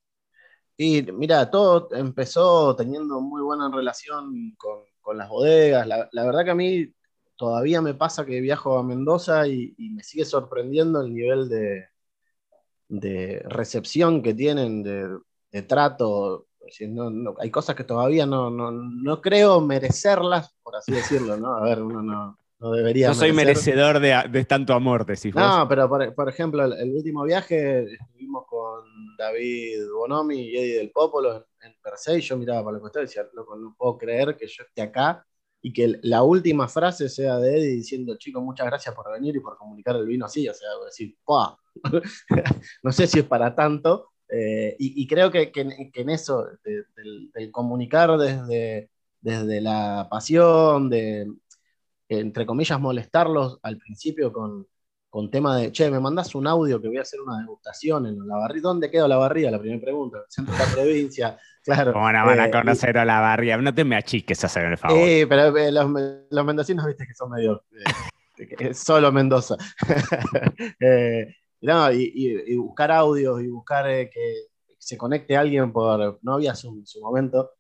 Y 0.77 1.03
mira, 1.13 1.51
todo 1.51 1.89
empezó 1.93 2.77
teniendo 2.77 3.21
muy 3.21 3.43
buena 3.43 3.69
relación 3.75 4.55
con, 4.57 4.85
las 5.17 5.31
bodegas. 5.31 5.87
La 5.87 6.25
verdad 6.27 6.45
que 6.45 6.51
a 6.51 6.55
mí 6.55 6.93
todavía 7.39 7.81
me 7.81 7.95
pasa 7.95 8.27
que 8.27 8.41
viajo 8.41 8.77
a 8.77 8.83
Mendoza 8.83 9.47
y, 9.47 9.75
me 9.79 10.03
sigue 10.03 10.27
sorprendiendo 10.27 11.01
el 11.01 11.15
nivel 11.15 11.49
de, 11.49 11.87
de 12.89 13.43
recepción 13.47 14.23
que 14.23 14.35
tienen, 14.35 14.83
de, 14.83 15.63
trato. 15.63 16.49
hay 17.39 17.51
cosas 17.51 17.75
que 17.77 17.85
todavía 17.85 18.27
no, 18.27 18.51
no, 18.51 19.23
creo 19.23 19.61
merecerlas, 19.61 20.55
por 20.63 20.77
así 20.77 20.93
decirlo, 20.93 21.37
¿no? 21.37 21.55
A 21.55 21.63
ver, 21.63 21.81
uno 21.81 22.03
no, 22.03 22.39
no 22.59 22.71
debería. 22.73 23.09
No 23.09 23.15
soy 23.15 23.33
merecedor 23.33 24.01
de, 24.01 24.45
tanto 24.45 24.75
amor, 24.75 25.07
decís 25.07 25.33
vos. 25.33 25.43
No, 25.43 25.67
pero 25.69 25.89
por, 25.89 26.29
ejemplo, 26.29 26.65
el, 26.65 26.93
último 26.93 27.23
viaje 27.23 27.85
estuvimos 27.85 28.47
con 28.49 29.17
David 29.17 29.87
Bonomi 29.97 30.41
y 30.41 30.57
Eddie 30.57 30.79
del 30.79 30.91
Popolo 30.91 31.47
en, 31.63 31.71
en 31.71 32.19
y 32.19 32.21
yo 32.21 32.37
miraba 32.37 32.65
para 32.65 32.79
lo 32.79 32.91
que 32.91 32.99
y 32.99 33.03
decía, 33.03 33.23
loco, 33.33 33.57
no 33.57 33.77
puedo 33.79 33.97
creer 33.97 34.37
que 34.37 34.49
yo 34.49 34.65
esté 34.65 34.83
acá 34.83 35.25
y 35.61 35.73
que 35.73 35.99
la 36.03 36.23
última 36.23 36.69
frase 36.69 37.09
sea 37.09 37.39
de 37.39 37.59
Eddie 37.59 37.77
diciendo, 37.77 38.17
chicos, 38.17 38.43
muchas 38.43 38.67
gracias 38.67 38.95
por 38.95 39.13
venir 39.13 39.37
y 39.37 39.41
por 39.41 39.57
comunicar 39.57 39.97
el 39.97 40.07
vino 40.07 40.27
así, 40.27 40.49
o 40.49 40.55
sea, 40.55 40.69
decir, 40.85 41.17
no 42.83 42.93
sé 42.93 43.07
si 43.07 43.21
es 43.21 43.25
para 43.25 43.55
tanto, 43.55 44.11
eh, 44.31 44.77
y, 44.79 45.07
creo 45.07 45.31
que, 45.31 45.51
en 45.55 46.11
eso, 46.11 46.47
del, 46.63 47.51
comunicar 47.51 48.19
desde, 48.19 48.91
desde 49.21 49.61
la 49.61 50.07
pasión, 50.11 50.91
de, 50.91 51.27
entre 52.09 52.45
comillas, 52.45 52.79
molestarlos 52.79 53.59
al 53.63 53.79
principio 53.79 54.33
con, 54.33 54.67
con 55.11 55.31
tema 55.31 55.57
de, 55.57 55.73
che, 55.73 55.91
me 55.91 56.01
mandas 56.01 56.35
un 56.35 56.47
audio 56.47 56.81
que 56.81 56.89
voy 56.89 56.99
a 56.99 57.03
hacer 57.03 57.21
una 57.21 57.39
degustación 57.39 58.07
en 58.07 58.27
la 58.27 58.37
barriga. 58.37 58.69
¿Dónde 58.69 58.91
queda 58.91 59.09
la 59.09 59.17
barriga? 59.17 59.51
La 59.51 59.59
primera 59.59 59.81
pregunta. 59.81 60.19
Centro 60.29 60.55
de 60.55 60.61
la 60.61 60.67
provincia, 60.67 61.39
claro. 61.65 61.93
¿Cómo 61.93 62.13
no 62.13 62.27
van 62.27 62.41
a 62.41 62.47
eh, 62.47 62.51
conocer 62.51 62.99
a 62.99 63.05
la 63.05 63.21
barriga? 63.21 63.57
No 63.57 63.75
te 63.75 63.85
me 63.85 63.97
achiques 63.97 64.43
a 64.45 64.49
hacer 64.49 64.67
el 64.67 64.77
favor. 64.77 64.99
Sí, 64.99 65.25
pero 65.27 65.57
eh, 65.57 65.73
los, 65.73 65.91
los, 66.31 66.45
mendocinos, 66.45 66.87
viste 66.87 67.07
que 67.07 67.15
son 67.15 67.31
medio. 67.31 67.65
Eh, 68.37 68.75
solo 68.75 69.11
Mendoza. 69.11 69.57
no, 71.63 71.93
y, 71.93 72.57
buscar 72.57 72.93
audios 72.93 73.43
y 73.43 73.49
buscar 73.49 73.87
que 73.87 74.35
se 74.79 74.99
conecte 74.99 75.37
alguien 75.37 75.73
por. 75.73 76.19
No 76.23 76.35
había 76.35 76.55
su, 76.55 76.83
su 76.85 77.01
momento. 77.01 77.53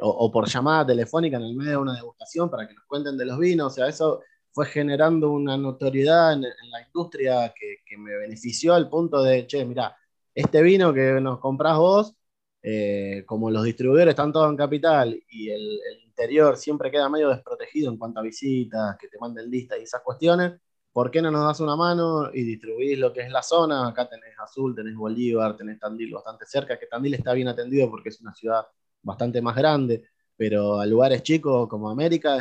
O, 0.00 0.08
o, 0.08 0.32
por 0.32 0.48
llamada 0.48 0.86
telefónica 0.86 1.36
en 1.36 1.42
el 1.42 1.54
medio 1.54 1.72
de 1.72 1.76
una 1.76 1.94
degustación 1.94 2.48
para 2.50 2.66
que 2.66 2.72
nos 2.72 2.86
cuenten 2.86 3.18
de 3.18 3.26
los 3.26 3.38
vinos. 3.38 3.72
O 3.72 3.74
sea, 3.74 3.86
eso 3.88 4.22
fue 4.56 4.64
generando 4.64 5.32
una 5.32 5.58
notoriedad 5.58 6.32
en, 6.32 6.40
la 6.40 6.80
industria 6.86 7.52
que, 7.54 7.98
me 7.98 8.16
benefició 8.16 8.72
al 8.72 8.88
punto 8.88 9.22
de, 9.22 9.46
che, 9.46 9.66
mira, 9.66 9.94
este 10.34 10.62
vino 10.62 10.94
que 10.94 11.20
nos 11.20 11.40
compras 11.40 11.76
vos, 11.76 12.14
eh, 12.62 13.22
como 13.26 13.50
los 13.50 13.64
distribuidores 13.64 14.12
están 14.12 14.32
todos 14.32 14.48
en 14.48 14.56
capital 14.56 15.22
y 15.28 15.50
el, 15.50 15.78
interior 16.06 16.56
siempre 16.56 16.90
queda 16.90 17.10
medio 17.10 17.28
desprotegido 17.28 17.90
en 17.90 17.98
cuanto 17.98 18.20
a 18.20 18.22
visitas, 18.22 18.96
que 18.98 19.08
te 19.08 19.18
manden 19.18 19.50
listas 19.50 19.78
y 19.78 19.82
esas 19.82 20.00
cuestiones, 20.00 20.54
¿por 20.90 21.10
qué 21.10 21.20
no 21.20 21.30
nos 21.30 21.42
das 21.46 21.60
una 21.60 21.76
mano 21.76 22.30
y 22.32 22.42
distribuís 22.42 22.98
lo 22.98 23.12
que 23.12 23.20
es 23.20 23.30
la 23.30 23.42
zona? 23.42 23.88
Acá 23.88 24.08
tenés 24.08 24.38
Azul, 24.38 24.74
tenés 24.74 24.94
Bolívar, 24.96 25.54
tenés 25.54 25.78
Tandil 25.78 26.14
bastante 26.14 26.46
cerca, 26.46 26.78
que 26.78 26.86
Tandil 26.86 27.12
está 27.12 27.34
bien 27.34 27.48
atendido 27.48 27.90
porque 27.90 28.08
es 28.08 28.22
una 28.22 28.34
ciudad 28.34 28.66
bastante 29.02 29.42
más 29.42 29.54
grande, 29.54 30.04
pero 30.34 30.80
a 30.80 30.86
lugares 30.86 31.22
chicos 31.22 31.68
como 31.68 31.90
América 31.90 32.38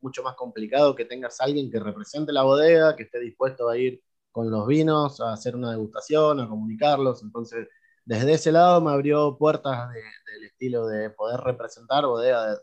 mucho 0.00 0.22
más 0.22 0.34
complicado 0.34 0.94
que 0.94 1.04
tengas 1.04 1.40
alguien 1.40 1.70
que 1.70 1.80
represente 1.80 2.32
la 2.32 2.42
bodega, 2.42 2.96
que 2.96 3.04
esté 3.04 3.20
dispuesto 3.20 3.68
a 3.68 3.76
ir 3.76 4.02
con 4.30 4.50
los 4.50 4.66
vinos, 4.66 5.20
a 5.20 5.32
hacer 5.32 5.56
una 5.56 5.70
degustación, 5.72 6.40
a 6.40 6.48
comunicarlos. 6.48 7.22
Entonces, 7.22 7.68
desde 8.04 8.34
ese 8.34 8.52
lado 8.52 8.80
me 8.80 8.90
abrió 8.90 9.36
puertas 9.36 9.90
del 9.92 10.44
estilo 10.44 10.86
de 10.86 11.10
poder 11.10 11.40
representar 11.40 12.06
bodega 12.06 12.58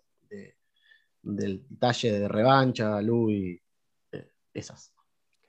del 1.26 1.66
talle 1.80 2.20
de 2.20 2.28
revancha, 2.28 3.02
Louis, 3.02 3.60
eh, 4.12 4.32
esas. 4.54 4.95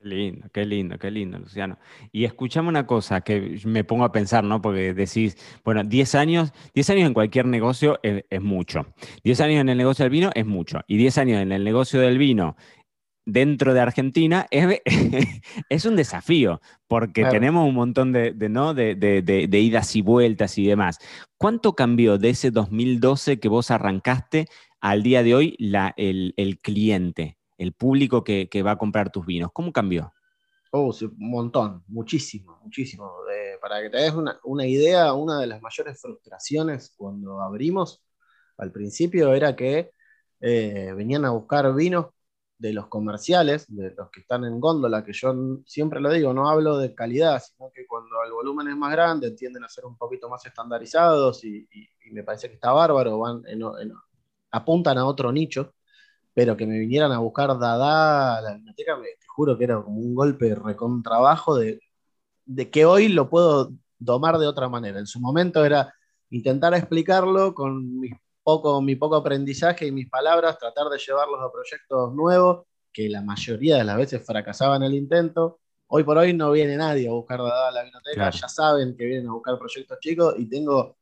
Lindo, 0.06 0.48
qué 0.52 0.64
lindo, 0.64 0.98
qué 0.98 1.10
lindo, 1.10 1.38
Luciano. 1.38 1.78
Y 2.12 2.24
escuchame 2.24 2.68
una 2.68 2.86
cosa 2.86 3.22
que 3.22 3.58
me 3.64 3.82
pongo 3.82 4.04
a 4.04 4.12
pensar, 4.12 4.44
¿no? 4.44 4.62
Porque 4.62 4.94
decís, 4.94 5.36
bueno, 5.64 5.82
10 5.82 6.14
años, 6.14 6.52
10 6.74 6.90
años 6.90 7.06
en 7.08 7.14
cualquier 7.14 7.46
negocio 7.46 7.98
es, 8.02 8.40
mucho. 8.40 8.86
10 9.24 9.40
años 9.40 9.60
en 9.60 9.68
el 9.68 9.76
negocio 9.76 10.04
del 10.04 10.10
vino 10.10 10.30
es 10.34 10.46
mucho. 10.46 10.80
Y 10.86 10.96
10 10.96 11.18
años 11.18 11.42
en 11.42 11.50
el 11.50 11.64
negocio 11.64 12.00
del 12.00 12.18
vino 12.18 12.56
dentro 13.24 13.74
de 13.74 13.80
Argentina 13.80 14.46
es, 14.52 14.80
es 15.68 15.84
un 15.84 15.96
desafío, 15.96 16.60
porque 16.86 17.24
tenemos 17.24 17.68
un 17.68 17.74
montón 17.74 18.12
de, 18.12 18.32
¿no? 18.48 18.74
De, 18.74 19.48
idas 19.60 19.96
y 19.96 20.02
vueltas 20.02 20.56
y 20.56 20.66
demás. 20.66 20.98
¿Cuánto 21.36 21.74
cambió 21.74 22.16
de 22.16 22.30
ese 22.30 22.52
2012 22.52 23.40
que 23.40 23.48
vos 23.48 23.72
arrancaste 23.72 24.46
al 24.80 25.02
día 25.02 25.24
de 25.24 25.34
hoy 25.34 25.56
la, 25.58 25.94
el, 25.96 26.32
el 26.36 26.60
cliente? 26.60 27.36
El 27.58 27.72
público 27.72 28.24
que, 28.24 28.48
va 28.64 28.72
a 28.72 28.78
comprar 28.78 29.10
tus 29.10 29.24
vinos? 29.26 29.50
¿Cómo 29.52 29.72
cambió? 29.72 30.12
Oh, 30.72 30.94
un 31.00 31.30
montón, 31.30 31.82
muchísimo, 31.86 32.58
muchísimo. 32.62 33.10
para 33.60 33.80
que 33.82 33.90
te 33.90 33.98
des 33.98 34.12
una, 34.12 34.66
idea, 34.66 35.12
una 35.14 35.40
de 35.40 35.46
las 35.46 35.62
mayores 35.62 36.00
frustraciones 36.00 36.92
cuando 36.96 37.40
abrimos 37.40 38.02
al 38.58 38.72
principio 38.72 39.32
era 39.32 39.54
que 39.54 39.92
eh, 40.40 40.92
venían 40.94 41.24
a 41.24 41.30
buscar 41.30 41.74
vinos 41.74 42.06
de 42.58 42.72
los 42.72 42.88
comerciales, 42.88 43.66
de 43.68 43.94
los 43.94 44.10
que 44.10 44.20
están 44.20 44.44
en 44.44 44.60
góndola, 44.60 45.04
que 45.04 45.12
yo 45.12 45.34
siempre 45.66 46.00
lo 46.00 46.10
digo, 46.10 46.32
no 46.32 46.48
hablo 46.48 46.78
de 46.78 46.94
calidad, 46.94 47.42
sino 47.42 47.70
que 47.70 47.86
cuando 47.86 48.22
el 48.24 48.32
volumen 48.32 48.68
es 48.68 48.76
más 48.76 48.92
grande 48.92 49.32
tienden 49.32 49.64
a 49.64 49.68
ser 49.68 49.84
un 49.84 49.96
poquito 49.96 50.28
más 50.28 50.44
estandarizados 50.46 51.44
y, 51.44 51.68
me 52.12 52.22
parece 52.22 52.48
que 52.48 52.54
está 52.54 52.72
bárbaro, 52.72 53.18
van 53.18 53.42
apuntan 54.50 54.96
a 54.96 55.06
otro 55.06 55.32
nicho 55.32 55.74
pero 56.36 56.54
que 56.54 56.66
me 56.66 56.78
vinieran 56.78 57.12
a 57.12 57.18
buscar 57.18 57.58
Dada 57.58 58.36
a 58.36 58.42
la 58.42 58.52
biblioteca, 58.56 58.98
te 59.00 59.26
juro 59.26 59.56
que 59.56 59.64
era 59.64 59.82
como 59.82 60.00
un 60.00 60.14
golpe 60.14 60.54
recontrabajo 60.54 61.56
de, 61.56 61.80
de 62.44 62.70
que 62.70 62.84
hoy 62.84 63.08
lo 63.08 63.30
puedo 63.30 63.72
domar 63.98 64.36
de 64.36 64.46
otra 64.46 64.68
manera. 64.68 64.98
En 64.98 65.06
su 65.06 65.18
momento 65.18 65.64
era 65.64 65.94
intentar 66.28 66.74
explicarlo 66.74 67.54
con 67.54 67.98
mi 67.98 68.10
poco, 68.42 68.82
mi 68.82 68.96
poco 68.96 69.16
aprendizaje 69.16 69.86
y 69.86 69.92
mis 69.92 70.10
palabras, 70.10 70.58
tratar 70.58 70.90
de 70.90 70.98
llevarlos 70.98 71.40
a 71.40 71.50
proyectos 71.50 72.14
nuevos, 72.14 72.66
que 72.92 73.08
la 73.08 73.22
mayoría 73.22 73.78
de 73.78 73.84
las 73.84 73.96
veces 73.96 74.26
fracasaban 74.26 74.82
el 74.82 74.92
intento, 74.92 75.60
Hoy 75.88 76.02
por 76.02 76.18
hoy 76.18 76.32
no 76.34 76.50
viene 76.50 76.76
nadie 76.76 77.08
a 77.08 77.12
buscar 77.12 77.38
dada 77.38 77.68
a 77.68 77.70
la 77.70 77.84
vinoteca, 77.84 78.28
ya 78.30 78.48
saben 78.48 78.96
que 78.96 79.04
vienen 79.04 79.28
a 79.28 79.32
buscar 79.32 79.56
proyectos 79.56 79.98
chicos 80.00 80.34
y 80.36 80.48
tengo, 80.48 80.96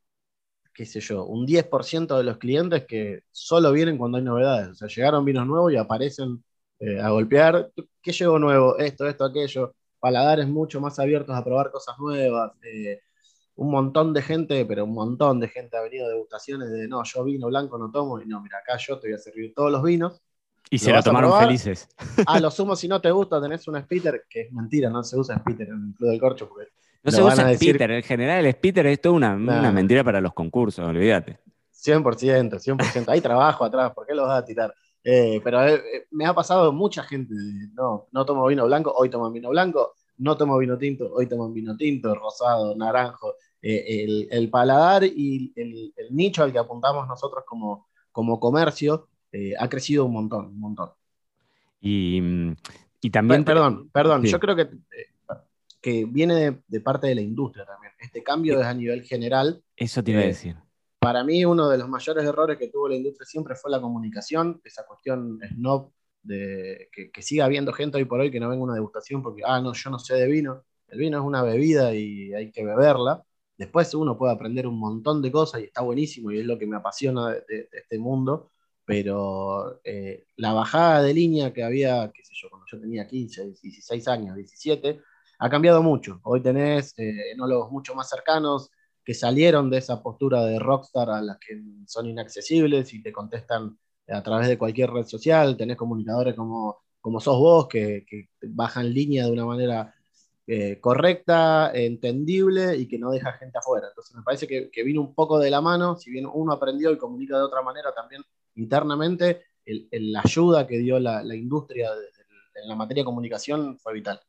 qué 0.74 0.84
sé 0.84 1.00
yo, 1.00 1.24
un 1.24 1.46
10% 1.46 2.16
de 2.16 2.24
los 2.24 2.38
clientes 2.38 2.84
que 2.86 3.22
solo 3.30 3.72
vienen 3.72 3.96
cuando 3.96 4.18
hay 4.18 4.24
novedades. 4.24 4.70
O 4.70 4.74
sea, 4.74 4.88
llegaron 4.88 5.24
vinos 5.24 5.46
nuevos 5.46 5.72
y 5.72 5.76
aparecen 5.76 6.42
eh, 6.80 7.00
a 7.00 7.10
golpear. 7.10 7.70
¿Qué 8.02 8.12
llegó 8.12 8.38
nuevo? 8.38 8.76
Esto, 8.78 9.06
esto, 9.08 9.24
aquello. 9.24 9.74
Paladares 10.00 10.48
mucho 10.48 10.80
más 10.80 10.98
abiertos 10.98 11.34
a 11.34 11.44
probar 11.44 11.70
cosas 11.70 11.96
nuevas. 11.98 12.52
Eh, 12.62 13.00
un 13.56 13.70
montón 13.70 14.12
de 14.12 14.20
gente, 14.20 14.66
pero 14.66 14.84
un 14.84 14.92
montón 14.92 15.40
de 15.40 15.48
gente 15.48 15.76
ha 15.76 15.80
venido 15.80 16.06
a 16.06 16.08
degustaciones 16.08 16.70
de 16.70 16.88
no, 16.88 17.02
yo 17.04 17.22
vino 17.22 17.46
blanco 17.46 17.78
no 17.78 17.90
tomo, 17.90 18.20
y 18.20 18.26
no, 18.26 18.40
mira, 18.40 18.58
acá 18.58 18.76
yo 18.78 18.98
te 18.98 19.06
voy 19.06 19.14
a 19.14 19.18
servir 19.18 19.54
todos 19.54 19.70
los 19.70 19.80
vinos 19.80 20.20
y 20.70 20.78
se 20.78 20.92
la 20.92 21.02
tomaron 21.02 21.38
felices. 21.38 21.88
A 22.26 22.40
lo 22.40 22.50
sumo, 22.50 22.74
si 22.74 22.88
no 22.88 23.00
te 23.00 23.10
gusta, 23.10 23.40
tenés 23.40 23.66
un 23.68 23.80
spitter, 23.80 24.24
que 24.28 24.42
es 24.42 24.52
mentira, 24.52 24.90
no 24.90 25.02
se 25.02 25.16
usa 25.16 25.38
spitter 25.38 25.68
en 25.68 25.88
el 25.88 25.94
Club 25.94 26.10
del 26.10 26.20
Corcho. 26.20 26.48
Porque 26.48 26.70
no 27.04 27.10
se 27.10 27.22
usa 27.22 27.54
spitter, 27.54 27.90
en 27.90 28.02
general 28.02 28.46
el 28.46 28.52
spitter 28.52 28.86
es 28.86 29.00
toda 29.00 29.14
una, 29.14 29.36
mentira 29.36 30.02
para 30.02 30.20
los 30.20 30.32
concursos, 30.32 30.84
olvídate. 30.86 31.38
100%, 31.72 32.58
100%. 32.58 33.04
Hay 33.08 33.20
trabajo 33.20 33.64
atrás, 33.64 33.92
¿por 33.92 34.06
qué 34.06 34.14
los 34.14 34.26
vas 34.26 34.42
a 34.42 34.44
tirar? 34.44 34.74
Eh, 35.04 35.38
pero 35.44 35.62
eh, 35.66 35.74
eh, 35.74 36.06
me 36.12 36.24
ha 36.24 36.32
pasado 36.32 36.72
mucha 36.72 37.02
gente, 37.02 37.34
no, 37.74 38.06
no 38.10 38.24
tomo 38.24 38.46
vino 38.46 38.64
blanco, 38.64 38.90
hoy 38.96 39.10
tomo 39.10 39.30
vino 39.30 39.50
blanco, 39.50 39.92
no 40.16 40.34
tomo 40.34 40.56
vino 40.56 40.78
tinto, 40.78 41.12
hoy 41.12 41.26
tomo 41.26 41.52
vino 41.52 41.76
tinto, 41.76 42.14
rosado, 42.14 42.74
naranjo. 42.74 43.34
el, 43.60 44.48
paladar 44.50 45.04
y 45.04 45.52
el, 45.56 45.92
nicho 46.10 46.42
al 46.42 46.52
que 46.52 46.58
apuntamos 46.58 47.06
nosotros 47.06 47.44
como, 47.46 47.86
como 48.12 48.40
comercio 48.40 49.08
ha 49.58 49.68
crecido 49.68 50.06
un 50.06 50.12
montón, 50.12 50.46
un 50.46 50.60
montón. 50.60 50.90
Y, 51.80 52.22
también... 53.10 53.44
Perdón, 53.44 53.90
perdón, 53.92 54.22
yo 54.22 54.40
creo 54.40 54.56
que, 54.56 54.70
que 55.84 56.06
viene 56.06 56.62
de, 56.66 56.80
parte 56.80 57.08
de 57.08 57.14
la 57.14 57.20
industria 57.20 57.66
también. 57.66 57.92
Este 57.98 58.22
cambio 58.22 58.58
es 58.58 58.64
a 58.64 58.72
nivel 58.72 59.02
general. 59.02 59.62
Eso 59.76 60.02
te 60.02 60.12
iba 60.12 60.20
a 60.20 60.24
eh, 60.24 60.28
decir. 60.28 60.56
Para 60.98 61.22
mí 61.22 61.44
uno 61.44 61.68
de 61.68 61.76
los 61.76 61.90
mayores 61.90 62.24
errores 62.24 62.56
que 62.56 62.68
tuvo 62.68 62.88
la 62.88 62.94
industria 62.94 63.26
siempre 63.26 63.54
fue 63.54 63.70
la 63.70 63.82
comunicación, 63.82 64.62
esa 64.64 64.86
cuestión 64.86 65.38
snob 65.46 65.92
de 66.22 66.88
que, 66.90 67.10
que, 67.10 67.20
siga 67.20 67.44
habiendo 67.44 67.70
gente 67.74 67.98
hoy 67.98 68.06
por 68.06 68.18
hoy 68.18 68.30
que 68.30 68.40
no 68.40 68.48
venga 68.48 68.62
a 68.62 68.64
una 68.64 68.74
degustación 68.74 69.22
porque, 69.22 69.42
ah, 69.44 69.60
no, 69.60 69.74
yo 69.74 69.90
no 69.90 69.98
sé 69.98 70.14
de 70.14 70.26
vino. 70.26 70.64
El 70.88 71.00
vino 71.00 71.18
es 71.18 71.24
una 71.24 71.42
bebida 71.42 71.94
y 71.94 72.32
hay 72.32 72.50
que 72.50 72.64
beberla. 72.64 73.22
Después 73.58 73.92
uno 73.92 74.16
puede 74.16 74.32
aprender 74.32 74.66
un 74.66 74.78
montón 74.78 75.20
de 75.20 75.30
cosas 75.30 75.60
y 75.60 75.64
está 75.64 75.82
buenísimo 75.82 76.32
y 76.32 76.38
es 76.38 76.46
lo 76.46 76.56
que 76.56 76.66
me 76.66 76.76
apasiona 76.76 77.28
de 77.28 77.68
este 77.70 77.98
mundo 77.98 78.52
pero 78.84 79.80
eh, 79.82 80.26
la 80.36 80.52
bajada 80.52 81.02
de 81.02 81.14
línea 81.14 81.52
que 81.52 81.62
había, 81.62 82.10
qué 82.12 82.22
sé 82.22 82.32
yo, 82.34 82.50
cuando 82.50 82.66
yo 82.70 82.80
tenía 82.80 83.06
15, 83.06 83.52
16 83.62 84.08
años, 84.08 84.36
17, 84.36 85.00
ha 85.38 85.50
cambiado 85.50 85.82
mucho. 85.82 86.20
Hoy 86.24 86.42
tenés 86.42 86.98
eh, 86.98 87.32
enólogos 87.32 87.70
mucho 87.70 87.94
más 87.94 88.08
cercanos 88.08 88.70
que 89.04 89.14
salieron 89.14 89.70
de 89.70 89.78
esa 89.78 90.02
postura 90.02 90.44
de 90.44 90.58
rockstar 90.58 91.10
a 91.10 91.20
las 91.20 91.38
que 91.38 91.60
son 91.86 92.06
inaccesibles 92.06 92.92
y 92.94 93.02
te 93.02 93.12
contestan 93.12 93.78
a 94.08 94.22
través 94.22 94.48
de 94.48 94.58
cualquier 94.58 94.90
red 94.90 95.04
social. 95.04 95.56
Tenés 95.56 95.76
comunicadores 95.76 96.34
como, 96.34 96.82
como 97.00 97.20
sos 97.20 97.38
vos, 97.38 97.68
que, 97.68 98.06
bajan 98.42 98.92
línea 98.92 99.26
de 99.26 99.32
una 99.32 99.44
manera 99.44 99.94
eh, 100.46 100.78
correcta, 100.80 101.70
entendible 101.74 102.76
y 102.76 102.86
que 102.88 102.98
no 102.98 103.10
deja 103.10 103.32
gente 103.32 103.58
afuera. 103.58 103.88
Entonces 103.88 104.16
me 104.16 104.22
parece 104.22 104.46
que, 104.46 104.70
que, 104.70 104.82
vino 104.82 105.00
un 105.02 105.14
poco 105.14 105.38
de 105.38 105.50
la 105.50 105.60
mano, 105.60 105.96
si 105.96 106.10
bien 106.10 106.26
uno 106.32 106.52
aprendió 106.52 106.90
y 106.92 106.98
comunica 106.98 107.36
de 107.36 107.44
otra 107.44 107.62
manera, 107.62 107.92
también 107.94 108.22
internamente, 108.54 109.42
la 109.66 110.20
ayuda 110.22 110.66
que 110.66 110.78
dio 110.78 110.98
la, 110.98 111.22
industria 111.34 111.90
en 112.54 112.68
la 112.68 112.74
materia 112.74 113.02
de 113.02 113.06
comunicación 113.06 113.78
fue 113.78 113.94
vital. 113.94 114.20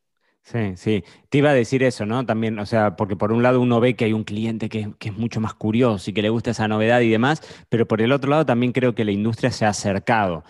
Sí, 0.45 0.73
sí. 0.75 1.03
Te 1.29 1.39
iba 1.39 1.49
a 1.49 1.53
decir 1.55 1.81
eso, 1.81 2.05
¿no? 2.05 2.23
También, 2.23 2.59
o 2.59 2.67
sea, 2.67 2.95
porque 2.95 3.15
por 3.15 3.31
un 3.31 3.41
lado 3.41 3.59
uno 3.59 3.79
ve 3.79 3.95
que 3.95 4.05
hay 4.05 4.13
un 4.13 4.23
cliente 4.23 4.69
que, 4.69 4.93
es 4.99 5.17
mucho 5.17 5.41
más 5.41 5.55
curioso 5.55 6.11
y 6.11 6.13
que 6.13 6.21
le 6.21 6.29
gusta 6.29 6.51
esa 6.51 6.67
novedad 6.67 7.01
y 7.01 7.09
demás, 7.09 7.41
pero 7.67 7.87
por 7.87 7.99
el 7.99 8.11
otro 8.11 8.29
lado 8.29 8.45
también 8.45 8.71
creo 8.71 8.93
que 8.93 9.05
la 9.05 9.11
industria 9.11 9.51
se 9.51 9.65
ha 9.65 9.69
acercado 9.69 10.43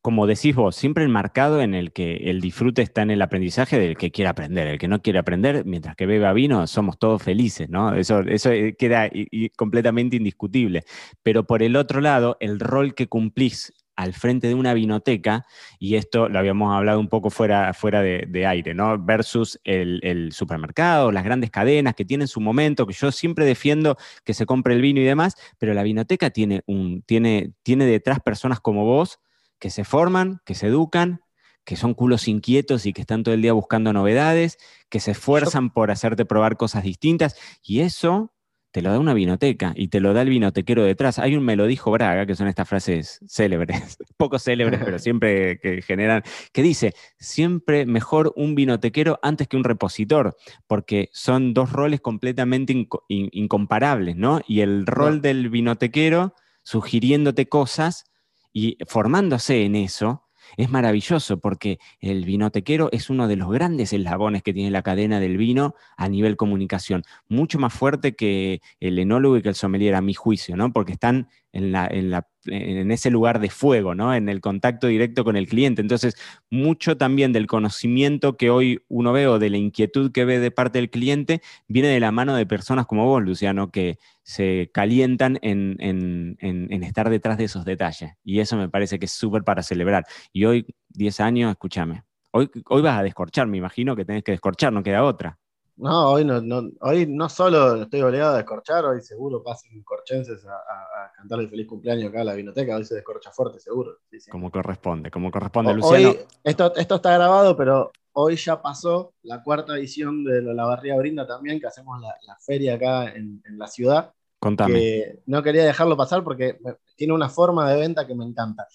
como 0.00 0.26
decís 0.26 0.54
vos, 0.54 0.74
siempre 0.76 1.04
enmarcado 1.04 1.60
en 1.60 1.74
el 1.74 1.92
que 1.92 2.30
el 2.30 2.40
disfrute 2.40 2.82
está 2.82 3.02
en 3.02 3.10
el 3.10 3.20
aprendizaje 3.20 3.78
del 3.78 3.96
que 3.96 4.10
quiere 4.10 4.30
aprender. 4.30 4.66
El 4.66 4.78
que 4.78 4.88
no 4.88 5.02
quiere 5.02 5.18
aprender, 5.18 5.66
mientras 5.66 5.96
que 5.96 6.06
beba 6.06 6.32
vino, 6.32 6.66
somos 6.66 6.98
todos 6.98 7.22
felices, 7.22 7.68
¿no? 7.68 7.94
Eso, 7.94 8.20
eso 8.20 8.50
eh, 8.50 8.74
queda 8.78 9.10
completamente 9.56 10.16
indiscutible. 10.16 10.84
Pero 11.22 11.46
por 11.46 11.62
el 11.62 11.76
otro 11.76 12.00
lado, 12.00 12.38
el 12.40 12.58
rol 12.58 12.94
que 12.94 13.08
cumplís 13.08 13.74
al 13.98 14.14
frente 14.14 14.46
de 14.46 14.54
una 14.54 14.74
vinoteca, 14.74 15.44
y 15.80 15.96
esto 15.96 16.28
lo 16.28 16.38
habíamos 16.38 16.72
hablado 16.72 17.00
un 17.00 17.08
poco 17.08 17.30
fuera, 17.30 17.74
fuera 17.74 18.00
de, 18.00 18.46
aire, 18.46 18.72
¿no? 18.72 18.96
Versus 18.96 19.58
el, 19.64 19.98
el, 20.04 20.30
supermercado, 20.30 21.10
las 21.10 21.24
grandes 21.24 21.50
cadenas 21.50 21.96
que 21.96 22.04
tienen 22.04 22.28
su 22.28 22.40
momento, 22.40 22.86
que 22.86 22.92
yo 22.92 23.10
siempre 23.10 23.44
defiendo 23.44 23.96
que 24.22 24.34
se 24.34 24.46
compre 24.46 24.74
el 24.74 24.82
vino 24.82 25.00
y 25.00 25.04
demás, 25.04 25.34
pero 25.58 25.74
la 25.74 25.82
vinoteca 25.82 26.30
tiene, 26.30 26.62
un, 26.66 27.02
tiene, 27.02 27.54
tiene 27.64 27.86
detrás 27.86 28.20
personas 28.20 28.60
como 28.60 28.84
vos 28.84 29.18
que 29.58 29.68
se 29.68 29.82
forman, 29.82 30.42
que 30.44 30.54
se 30.54 30.68
educan, 30.68 31.20
que 31.64 31.74
son 31.74 31.94
culos 31.94 32.28
inquietos 32.28 32.86
y 32.86 32.92
que 32.92 33.00
están 33.00 33.24
todo 33.24 33.34
el 33.34 33.42
día 33.42 33.52
buscando 33.52 33.92
novedades, 33.92 34.58
que 34.88 35.00
se 35.00 35.10
esfuerzan 35.10 35.70
por 35.70 35.90
hacerte 35.90 36.24
probar 36.24 36.56
cosas 36.56 36.84
distintas. 36.84 37.34
Y 37.64 37.80
eso 37.80 38.32
te 38.78 38.82
lo 38.82 38.92
da 38.92 39.00
una 39.00 39.12
vinoteca 39.12 39.72
y 39.74 39.88
te 39.88 39.98
lo 39.98 40.14
da 40.14 40.22
el 40.22 40.28
vinotequero 40.28 40.84
detrás. 40.84 41.18
Hay 41.18 41.34
un 41.34 41.44
me 41.44 41.56
lo 41.56 41.66
dijo 41.66 41.90
Braga, 41.90 42.26
que 42.26 42.36
son 42.36 42.46
estas 42.46 42.68
frases 42.68 43.18
célebres, 43.26 43.98
poco 44.16 44.38
célebres, 44.38 44.80
pero 44.84 44.98
siempre 45.00 45.58
que 45.58 45.82
generan, 45.82 46.22
que 46.52 46.62
dice, 46.62 46.94
siempre 47.18 47.86
mejor 47.86 48.32
un 48.36 48.54
vinotequero 48.54 49.18
antes 49.20 49.48
que 49.48 49.56
un 49.56 49.64
repositor, 49.64 50.36
porque 50.68 51.10
son 51.12 51.54
dos 51.54 51.72
roles 51.72 52.00
completamente 52.00 52.86
incomparables, 53.08 54.14
¿no? 54.14 54.42
Y 54.46 54.60
el 54.60 54.86
rol 54.86 55.22
del 55.22 55.48
vinotequero 55.48 56.34
sugiriéndote 56.62 57.48
cosas 57.48 58.04
y 58.52 58.78
formándose 58.86 59.64
en 59.64 59.74
eso, 59.74 60.27
es 60.56 60.70
maravilloso 60.70 61.38
porque 61.38 61.78
el 62.00 62.24
vinotequero 62.24 62.88
es 62.92 63.10
uno 63.10 63.28
de 63.28 63.36
los 63.36 63.50
grandes 63.50 63.92
eslabones 63.92 64.42
que 64.42 64.52
tiene 64.52 64.70
la 64.70 64.82
cadena 64.82 65.20
del 65.20 65.36
vino 65.36 65.74
a 65.96 66.08
nivel 66.08 66.36
comunicación, 66.36 67.02
mucho 67.28 67.58
más 67.58 67.72
fuerte 67.72 68.14
que 68.14 68.60
el 68.80 68.98
enólogo 68.98 69.36
y 69.36 69.42
que 69.42 69.50
el 69.50 69.54
sommelier 69.54 69.94
a 69.94 70.00
mi 70.00 70.14
juicio, 70.14 70.56
¿no? 70.56 70.72
Porque 70.72 70.92
están 70.92 71.28
en, 71.52 71.72
la, 71.72 71.86
en, 71.86 72.10
la, 72.10 72.26
en, 72.46 72.90
ese 72.90 73.10
lugar 73.10 73.40
de 73.40 73.50
fuego, 73.50 73.94
¿no? 73.94 74.14
En 74.14 74.28
el 74.28 74.40
contacto 74.40 74.86
directo 74.86 75.24
con 75.24 75.36
el 75.36 75.48
cliente. 75.48 75.80
Entonces, 75.80 76.16
mucho 76.50 76.96
también 76.96 77.32
del 77.32 77.46
conocimiento 77.46 78.36
que 78.36 78.50
hoy 78.50 78.80
uno 78.88 79.12
ve 79.12 79.26
o 79.26 79.38
de 79.38 79.50
la 79.50 79.56
inquietud 79.56 80.12
que 80.12 80.24
ve 80.24 80.38
de 80.38 80.50
parte 80.50 80.78
del 80.78 80.90
cliente 80.90 81.42
viene 81.66 81.88
de 81.88 82.00
la 82.00 82.12
mano 82.12 82.34
de 82.34 82.46
personas 82.46 82.86
como 82.86 83.06
vos, 83.06 83.22
Luciano, 83.22 83.70
que 83.70 83.98
se 84.28 84.70
calientan 84.74 85.38
en, 85.40 85.76
en 85.80 86.82
estar 86.82 87.08
detrás 87.08 87.38
de 87.38 87.44
esos 87.44 87.64
detalles. 87.64 88.12
Y 88.22 88.40
eso 88.40 88.58
me 88.58 88.68
parece 88.68 88.98
que 88.98 89.06
es 89.06 89.12
súper 89.12 89.42
para 89.42 89.62
celebrar. 89.62 90.04
Y 90.34 90.44
hoy, 90.44 90.66
10 90.90 91.20
años, 91.20 91.50
escúchame. 91.50 92.04
Hoy, 92.32 92.50
hoy 92.68 92.82
vas 92.82 92.98
a 92.98 93.02
descorchar, 93.02 93.46
me 93.46 93.56
imagino 93.56 93.96
que 93.96 94.04
tenés 94.04 94.22
que 94.22 94.32
descorchar, 94.32 94.70
no 94.70 94.82
queda 94.82 95.02
otra. 95.02 95.38
No, 95.76 96.10
hoy 96.10 96.26
no, 96.26 96.42
no, 96.42 96.68
hoy 96.80 97.06
no 97.06 97.30
solo 97.30 97.80
estoy 97.80 98.02
obligado 98.02 98.34
a 98.34 98.36
descorchar, 98.38 98.84
hoy 98.84 99.00
seguro 99.00 99.42
pasen 99.42 99.82
corchenses 99.82 100.44
a, 100.44 100.56
a, 100.56 101.12
cantar 101.16 101.40
el 101.40 101.48
feliz 101.48 101.66
cumpleaños 101.66 102.10
acá 102.10 102.20
a 102.20 102.24
la 102.24 102.34
vinoteca, 102.34 102.76
hoy 102.76 102.84
se 102.84 102.96
descorcha 102.96 103.30
fuerte, 103.30 103.60
seguro. 103.60 103.96
Como 104.30 104.50
corresponde, 104.50 105.10
como 105.10 105.30
corresponde, 105.30 105.72
Luciano. 105.72 106.14
esto, 106.44 106.74
esto 106.76 106.96
está 106.96 107.14
grabado, 107.14 107.56
pero 107.56 107.92
hoy 108.12 108.34
ya 108.34 108.60
pasó 108.60 109.14
la 109.22 109.42
cuarta 109.44 109.76
edición 109.76 110.24
de 110.24 110.42
la 110.42 110.64
Barría 110.64 110.96
Brinda 110.96 111.24
también, 111.24 111.60
que 111.60 111.68
hacemos 111.68 112.00
la, 112.00 112.36
feria 112.40 112.74
acá 112.74 113.14
en, 113.14 113.40
la 113.56 113.68
ciudad. 113.68 114.12
Contame. 114.38 115.20
no 115.26 115.42
quería 115.42 115.64
dejarlo 115.64 115.96
pasar 115.96 116.22
porque 116.22 116.58
tiene 116.96 117.12
una 117.12 117.28
forma 117.28 117.68
de 117.70 117.80
venta 117.80 118.06
que 118.06 118.14
me 118.14 118.24
encanta. 118.24 118.66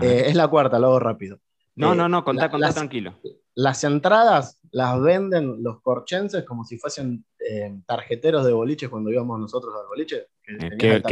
Eh, 0.00 0.24
es 0.26 0.34
la 0.34 0.48
cuarta, 0.48 0.78
lo 0.78 0.88
hago 0.88 1.00
rápido. 1.00 1.38
No, 1.74 1.94
no, 1.94 2.08
no, 2.08 2.24
contá, 2.24 2.50
contá 2.50 2.72
tranquilo. 2.72 3.14
Las 3.54 3.84
entradas 3.84 4.60
las 4.70 5.00
venden 5.00 5.62
los 5.62 5.80
corchenses 5.80 6.44
como 6.44 6.64
si 6.64 6.78
fuesen 6.78 7.24
eh, 7.38 7.78
tarjeteros 7.86 8.44
de 8.44 8.52
boliches 8.52 8.88
cuando 8.88 9.10
íbamos 9.10 9.38
nosotros 9.38 9.74
al 9.78 9.86
boliche. 9.86 10.28
Eh, 10.46 10.70
¿Qué, 10.78 11.02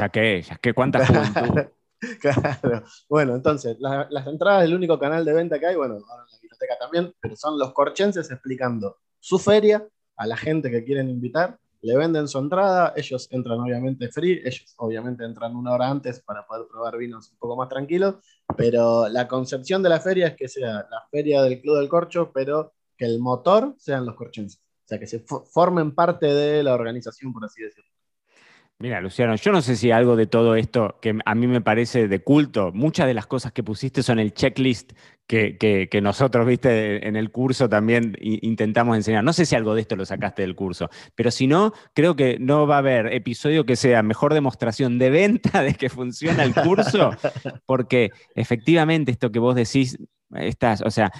aquellas? 0.00 0.58
¿Qué 0.60 0.74
cuántas 0.74 1.08
juventud? 1.08 1.62
claro. 2.20 2.84
Bueno, 3.08 3.34
entonces, 3.34 3.76
las 3.78 4.26
entradas 4.26 4.62
del 4.62 4.74
único 4.74 4.98
canal 4.98 5.24
de 5.24 5.32
venta 5.32 5.58
que 5.58 5.66
hay, 5.66 5.76
bueno, 5.76 5.94
ahora 5.94 6.24
en 6.24 6.32
la 6.32 6.38
biblioteca 6.40 6.78
también, 6.78 7.12
pero 7.20 7.36
son 7.36 7.58
los 7.58 7.72
corchenses 7.72 8.30
explicando 8.30 8.98
su 9.18 9.38
feria 9.38 9.86
a 10.16 10.26
la 10.26 10.36
gente 10.36 10.70
que 10.70 10.84
quieren 10.84 11.08
invitar 11.08 11.58
le 11.82 11.96
venden 11.96 12.28
su 12.28 12.38
entrada, 12.38 12.92
ellos 12.96 13.28
entran 13.30 13.60
obviamente 13.60 14.08
free, 14.08 14.40
ellos 14.44 14.74
obviamente 14.76 15.24
entran 15.24 15.56
una 15.56 15.72
hora 15.72 15.88
antes 15.88 16.20
para 16.20 16.46
poder 16.46 16.66
probar 16.68 16.98
vinos 16.98 17.30
un 17.32 17.38
poco 17.38 17.56
más 17.56 17.68
tranquilos, 17.68 18.16
pero 18.56 19.08
la 19.08 19.26
concepción 19.28 19.82
de 19.82 19.88
la 19.88 20.00
feria 20.00 20.28
es 20.28 20.36
que 20.36 20.48
sea 20.48 20.86
la 20.90 21.06
feria 21.10 21.42
del 21.42 21.60
Club 21.60 21.78
del 21.78 21.88
Corcho, 21.88 22.30
pero 22.32 22.74
que 22.96 23.06
el 23.06 23.18
motor 23.18 23.74
sean 23.78 24.04
los 24.04 24.14
corchenses, 24.14 24.60
o 24.60 24.88
sea, 24.88 24.98
que 24.98 25.06
se 25.06 25.20
formen 25.20 25.94
parte 25.94 26.26
de 26.26 26.62
la 26.62 26.74
organización, 26.74 27.32
por 27.32 27.44
así 27.44 27.62
decirlo. 27.62 27.90
Mira, 28.82 29.02
Luciano, 29.02 29.36
yo 29.36 29.52
no 29.52 29.60
sé 29.60 29.76
si 29.76 29.90
algo 29.90 30.16
de 30.16 30.26
todo 30.26 30.54
esto 30.54 30.96
que 31.02 31.18
a 31.22 31.34
mí 31.34 31.46
me 31.46 31.60
parece 31.60 32.08
de 32.08 32.22
culto, 32.22 32.72
muchas 32.72 33.06
de 33.06 33.12
las 33.12 33.26
cosas 33.26 33.52
que 33.52 33.62
pusiste 33.62 34.02
son 34.02 34.18
el 34.18 34.32
checklist 34.32 34.92
que, 35.26 36.00
nosotros, 36.02 36.46
viste, 36.46 37.06
en 37.06 37.14
el 37.14 37.30
curso 37.30 37.68
también 37.68 38.16
intentamos 38.20 38.96
enseñar. 38.96 39.22
No 39.22 39.34
sé 39.34 39.44
si 39.44 39.54
algo 39.54 39.74
de 39.74 39.82
esto 39.82 39.96
lo 39.96 40.06
sacaste 40.06 40.40
del 40.40 40.56
curso, 40.56 40.88
pero 41.14 41.30
si 41.30 41.46
no, 41.46 41.74
creo 41.94 42.16
que 42.16 42.38
no 42.40 42.66
va 42.66 42.76
a 42.76 42.78
haber 42.78 43.12
episodio 43.12 43.66
que 43.66 43.76
sea 43.76 44.02
mejor 44.02 44.32
demostración 44.32 44.98
de 44.98 45.10
venta 45.10 45.62
de 45.62 45.74
que 45.74 45.90
funciona 45.90 46.42
el 46.42 46.54
curso, 46.54 47.10
porque 47.66 48.12
efectivamente 48.34 49.12
esto 49.12 49.30
que 49.30 49.40
vos 49.40 49.54
decís 49.54 49.98
estás, 50.36 50.82
o 50.82 50.90
sea, 50.90 51.12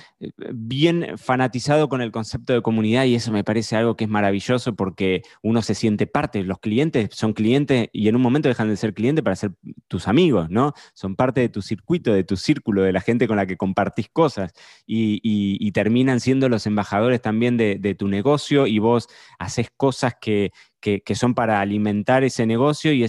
bien 0.52 1.16
fanatizado 1.16 1.88
con 1.88 2.00
el 2.00 2.12
concepto 2.12 2.52
de 2.52 2.62
comunidad 2.62 3.04
y 3.04 3.14
eso 3.14 3.32
me 3.32 3.44
parece 3.44 3.76
algo 3.76 3.96
que 3.96 4.04
es 4.04 4.10
maravilloso 4.10 4.74
porque 4.76 5.22
uno 5.42 5.62
se 5.62 5.74
siente 5.74 6.06
parte. 6.06 6.44
Los 6.44 6.58
clientes 6.58 7.10
son 7.12 7.32
clientes 7.32 7.88
y 7.92 8.08
en 8.08 8.16
un 8.16 8.22
momento 8.22 8.48
dejan 8.48 8.68
de 8.68 8.76
ser 8.76 8.94
clientes 8.94 9.22
para 9.24 9.36
ser 9.36 9.52
tus 9.88 10.08
amigos, 10.08 10.50
¿no? 10.50 10.74
Son 10.94 11.16
parte 11.16 11.40
de 11.40 11.48
tu 11.48 11.62
circuito, 11.62 12.12
de 12.12 12.24
tu 12.24 12.36
círculo, 12.36 12.82
de 12.82 12.92
la 12.92 13.00
gente 13.00 13.26
con 13.26 13.36
la 13.36 13.46
que 13.46 13.56
compartís 13.56 14.08
cosas 14.12 14.52
y, 14.86 15.70
terminan 15.70 16.18
siendo 16.18 16.48
los 16.48 16.66
embajadores 16.66 17.22
también 17.22 17.56
de, 17.56 17.96
tu 17.98 18.08
negocio 18.08 18.66
y 18.66 18.78
vos 18.78 19.08
haces 19.38 19.68
cosas 19.76 20.14
que, 20.20 20.50
que, 20.80 21.02
son 21.14 21.34
para 21.34 21.60
alimentar 21.60 22.24
ese 22.24 22.46
negocio 22.46 22.92
y, 22.92 23.04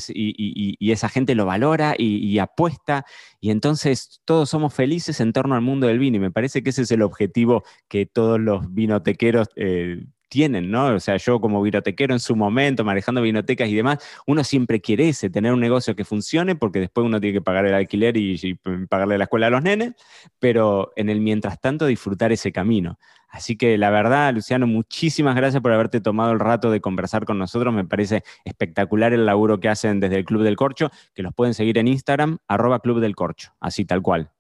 esa 0.92 1.10
gente 1.10 1.36
lo 1.36 1.46
valora 1.46 1.96
y, 1.98 2.38
apuesta. 2.40 3.06
Y 3.40 3.52
entonces 3.52 4.22
todos 4.26 4.50
somos 4.50 4.74
felices 4.74 5.20
en 5.20 5.34
torno 5.34 5.56
al 5.56 5.62
mundo 5.62 5.88
del 5.88 6.00
vino. 6.00 6.18
Y 6.18 6.20
me 6.20 6.32
parece 6.32 6.64
que 6.64 6.72
ese 6.72 6.84
es 6.84 6.92
el 6.92 7.02
objetivo 7.02 7.64
que 7.88 8.06
todos 8.06 8.40
los 8.40 8.74
vinotequeros 8.74 9.50
eh, 9.56 10.06
tienen, 10.32 10.72
¿no? 10.72 10.96
O 10.96 11.00
sea, 11.02 11.18
yo 11.18 11.42
como 11.42 11.62
vinotequero 11.62 12.14
en 12.14 12.22
su 12.22 12.38
momento, 12.38 12.86
manejando 12.86 13.22
vinotecas 13.22 13.68
y 13.68 13.76
demás, 13.76 14.00
uno 14.26 14.46
siempre 14.46 14.80
quiere 14.80 15.10
ese, 15.10 15.30
tener 15.30 15.52
un 15.52 15.60
negocio 15.60 15.94
que 15.94 16.06
funcione, 16.06 16.56
porque 16.56 16.80
después 16.80 17.06
uno 17.06 17.20
tiene 17.20 17.34
que 17.34 17.42
pagar 17.42 17.66
el 17.66 17.74
alquiler 17.74 18.16
y, 18.16 18.56
pagarle 18.90 19.18
la 19.18 19.26
escuela 19.26 19.48
a 19.48 19.50
los 19.50 19.62
nenes, 19.62 19.94
pero 20.40 20.94
en 20.96 21.10
el 21.10 21.20
mientras 21.20 21.60
tanto 21.60 21.86
disfrutar 21.86 22.32
ese 22.32 22.54
camino. 22.54 22.98
Así 23.28 23.58
que 23.58 23.78
la 23.78 23.90
verdad, 23.90 24.34
Luciano, 24.34 24.68
muchísimas 24.68 25.36
gracias 25.36 25.62
por 25.62 25.74
haberte 25.74 26.00
tomado 26.00 26.32
el 26.32 26.40
rato 26.40 26.72
de 26.72 26.80
conversar 26.80 27.26
con 27.26 27.38
nosotros. 27.38 27.74
Me 27.74 27.84
parece 27.84 28.24
espectacular 28.46 29.12
el 29.12 29.26
laburo 29.26 29.60
que 29.60 29.68
hacen 29.68 30.00
desde 30.00 30.16
el 30.16 30.26
Club 30.26 30.44
del 30.44 30.56
Corcho, 30.56 30.92
que 31.14 31.24
los 31.24 31.34
pueden 31.34 31.54
seguir 31.54 31.78
en 31.78 31.90
Instagram, 31.90 32.38
arroba 32.48 32.80
Club 32.80 33.02
del 33.02 33.16
Corcho, 33.16 33.54
así 33.60 33.84
tal 33.84 34.02
cual. 34.02 34.32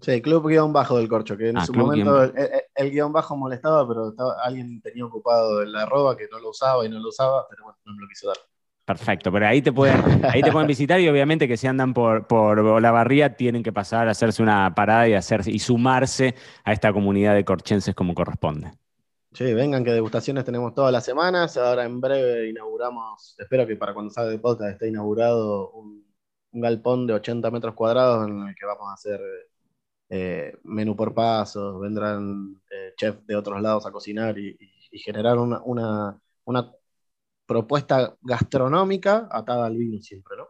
Sí, 0.00 0.22
club 0.22 0.48
guion 0.48 0.72
bajo 0.72 0.98
del 0.98 1.08
corcho, 1.08 1.36
que 1.36 1.50
en 1.50 1.58
ah, 1.58 1.66
su 1.66 1.74
momento 1.74 2.22
el, 2.22 2.90
guion 2.90 3.12
bajo 3.12 3.36
molestaba, 3.36 3.86
pero 3.86 4.14
alguien 4.42 4.80
tenía 4.80 5.04
ocupado 5.04 5.62
el 5.62 5.74
arroba 5.74 6.16
que 6.16 6.28
no 6.30 6.38
lo 6.38 6.50
usaba 6.50 6.84
y 6.84 6.88
no 6.88 6.98
lo 6.98 7.08
usaba, 7.08 7.46
pero 7.48 7.64
bueno, 7.64 7.78
no 7.84 7.94
me 7.94 8.02
lo 8.02 8.08
quiso 8.08 8.28
dar. 8.28 8.36
Perfecto, 8.84 9.30
pero 9.30 9.46
ahí 9.46 9.62
te 9.62 9.72
pueden, 9.72 10.24
ahí 10.24 10.42
te 10.42 10.50
pueden 10.50 10.66
visitar 10.66 11.00
y 11.00 11.08
obviamente 11.08 11.46
que 11.46 11.56
si 11.56 11.66
andan 11.66 11.94
por, 11.94 12.26
por 12.26 12.80
la 12.80 12.90
barría 12.90 13.36
tienen 13.36 13.62
que 13.62 13.72
pasar 13.72 14.08
a 14.08 14.12
hacerse 14.12 14.42
una 14.42 14.74
parada 14.74 15.08
y, 15.08 15.14
hacerse, 15.14 15.50
y 15.50 15.58
sumarse 15.58 16.34
a 16.64 16.72
esta 16.72 16.92
comunidad 16.92 17.34
de 17.34 17.44
corchenses 17.44 17.94
como 17.94 18.14
corresponde. 18.14 18.72
Sí, 19.32 19.54
vengan 19.54 19.84
que 19.84 19.92
degustaciones 19.92 20.44
tenemos 20.44 20.74
todas 20.74 20.92
las 20.92 21.04
semanas. 21.04 21.56
Ahora 21.56 21.84
en 21.84 22.00
breve 22.00 22.48
inauguramos, 22.48 23.36
espero 23.38 23.64
que 23.64 23.76
para 23.76 23.94
cuando 23.94 24.12
salga 24.12 24.32
el 24.32 24.40
podcast 24.40 24.72
esté 24.72 24.88
inaugurado 24.88 25.70
un, 25.70 26.04
un 26.52 26.60
galpón 26.60 27.06
de 27.06 27.14
80 27.14 27.48
metros 27.50 27.74
cuadrados 27.74 28.28
en 28.28 28.48
el 28.48 28.54
que 28.56 28.66
vamos 28.66 28.88
a 28.88 28.94
hacer 28.94 29.20
eh, 30.10 30.56
menú 30.64 30.96
por 30.96 31.14
pasos, 31.14 31.80
vendrán 31.80 32.60
eh, 32.68 32.92
chefs 32.96 33.24
de 33.26 33.36
otros 33.36 33.62
lados 33.62 33.86
a 33.86 33.92
cocinar 33.92 34.36
y, 34.38 34.58
generar 34.92 35.38
una, 35.38 35.62
una, 36.44 36.72
propuesta 37.46 38.16
gastronómica 38.20 39.28
atada 39.30 39.66
al 39.66 39.76
vino 39.76 40.00
siempre, 40.02 40.36
¿no? 40.36 40.48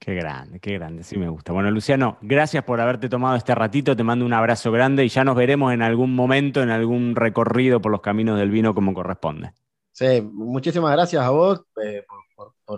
Qué 0.00 0.14
grande, 0.14 0.58
qué 0.58 0.72
grande, 0.74 1.04
sí 1.04 1.16
me 1.16 1.28
gusta. 1.28 1.52
Bueno, 1.52 1.70
Luciano, 1.70 2.18
gracias 2.22 2.64
por 2.64 2.80
haberte 2.80 3.08
tomado 3.08 3.36
este 3.36 3.54
ratito, 3.54 3.96
te 3.96 4.02
mando 4.02 4.26
un 4.26 4.32
abrazo 4.32 4.72
grande 4.72 5.04
y 5.04 5.08
ya 5.08 5.22
nos 5.22 5.36
veremos 5.36 5.72
en 5.72 5.80
algún 5.82 6.12
momento, 6.16 6.60
en 6.60 6.70
algún 6.70 7.14
recorrido 7.14 7.80
por 7.80 7.92
los 7.92 8.00
caminos 8.00 8.36
del 8.36 8.50
vino 8.50 8.74
como 8.74 8.94
corresponde. 8.94 9.52
Sí, 9.92 10.20
muchísimas 10.20 10.90
gracias 10.92 11.22
a 11.22 11.30
vos 11.30 11.62
eh, 11.84 12.04
por, 12.08 12.18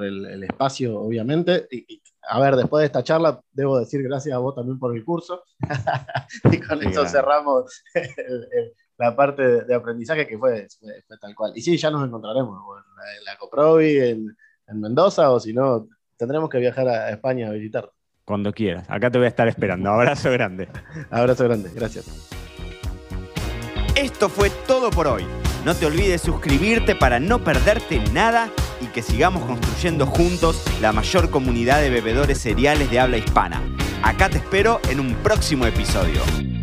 el, 0.01 0.45
espacio, 0.45 1.01
obviamente, 1.01 1.67
y, 1.71 2.03
a 2.29 2.41
ver, 2.41 2.57
después 2.57 2.81
de 2.81 2.87
esta 2.87 3.03
charla, 3.03 3.41
debo 3.53 3.79
decir 3.79 4.03
gracias 4.03 4.35
a 4.35 4.39
vos 4.39 4.55
también 4.55 4.79
por 4.79 4.97
el 4.97 5.05
curso. 5.05 5.43
y 6.53 6.59
con 6.61 6.83
eso 6.83 7.07
cerramos 7.07 7.83
la 8.99 9.15
parte 9.15 9.65
de, 9.65 9.75
aprendizaje 9.75 10.27
que 10.27 10.39
fue, 10.39 10.67
tal 11.21 11.35
cual. 11.35 11.53
Y 11.55 11.61
sí, 11.61 11.77
ya 11.77 11.91
nos 11.91 12.07
encontraremos 12.07 12.59
en 13.19 13.25
la, 13.25 13.37
Coprovi, 13.37 13.99
en, 13.99 14.37
Mendoza, 14.81 15.31
o 15.31 15.39
si 15.39 15.53
no, 15.53 15.89
tendremos 16.17 16.49
que 16.49 16.59
viajar 16.59 16.89
a 16.89 17.11
España 17.11 17.49
a 17.49 17.53
visitar. 17.53 17.91
Cuando 18.25 18.53
quieras. 18.53 18.89
Acá 18.89 19.11
te 19.11 19.19
voy 19.19 19.27
a 19.27 19.29
estar 19.29 19.47
esperando. 19.47 19.91
Abrazo 19.91 20.31
grande. 20.31 20.69
Abrazo 21.11 21.45
grande. 21.45 21.71
Gracias. 21.75 22.31
Esto 23.95 24.29
fue 24.31 24.51
todo 24.67 24.91
por 24.91 25.07
hoy. 25.07 25.25
No 25.65 25.75
te 25.75 25.87
olvides 25.87 26.21
suscribirte 26.21 26.95
para 26.95 27.21
no 27.21 27.45
perderte 27.45 27.99
nada 28.13 28.51
que 28.95 29.03
sigamos 29.03 29.45
construyendo 29.45 30.07
juntos 30.07 30.63
la 30.81 30.93
mayor 30.93 31.29
comunidad 31.29 31.81
de 31.81 31.91
bebedores 31.91 32.39
cereales 32.39 32.91
de 32.91 33.01
habla 33.01 33.19
hispana. 33.19 33.61
Acá 34.03 34.31
te 34.31 34.39
espero 34.39 34.81
en 34.89 35.01
un 35.01 35.15
próximo 35.17 35.67
episodio. 35.67 36.54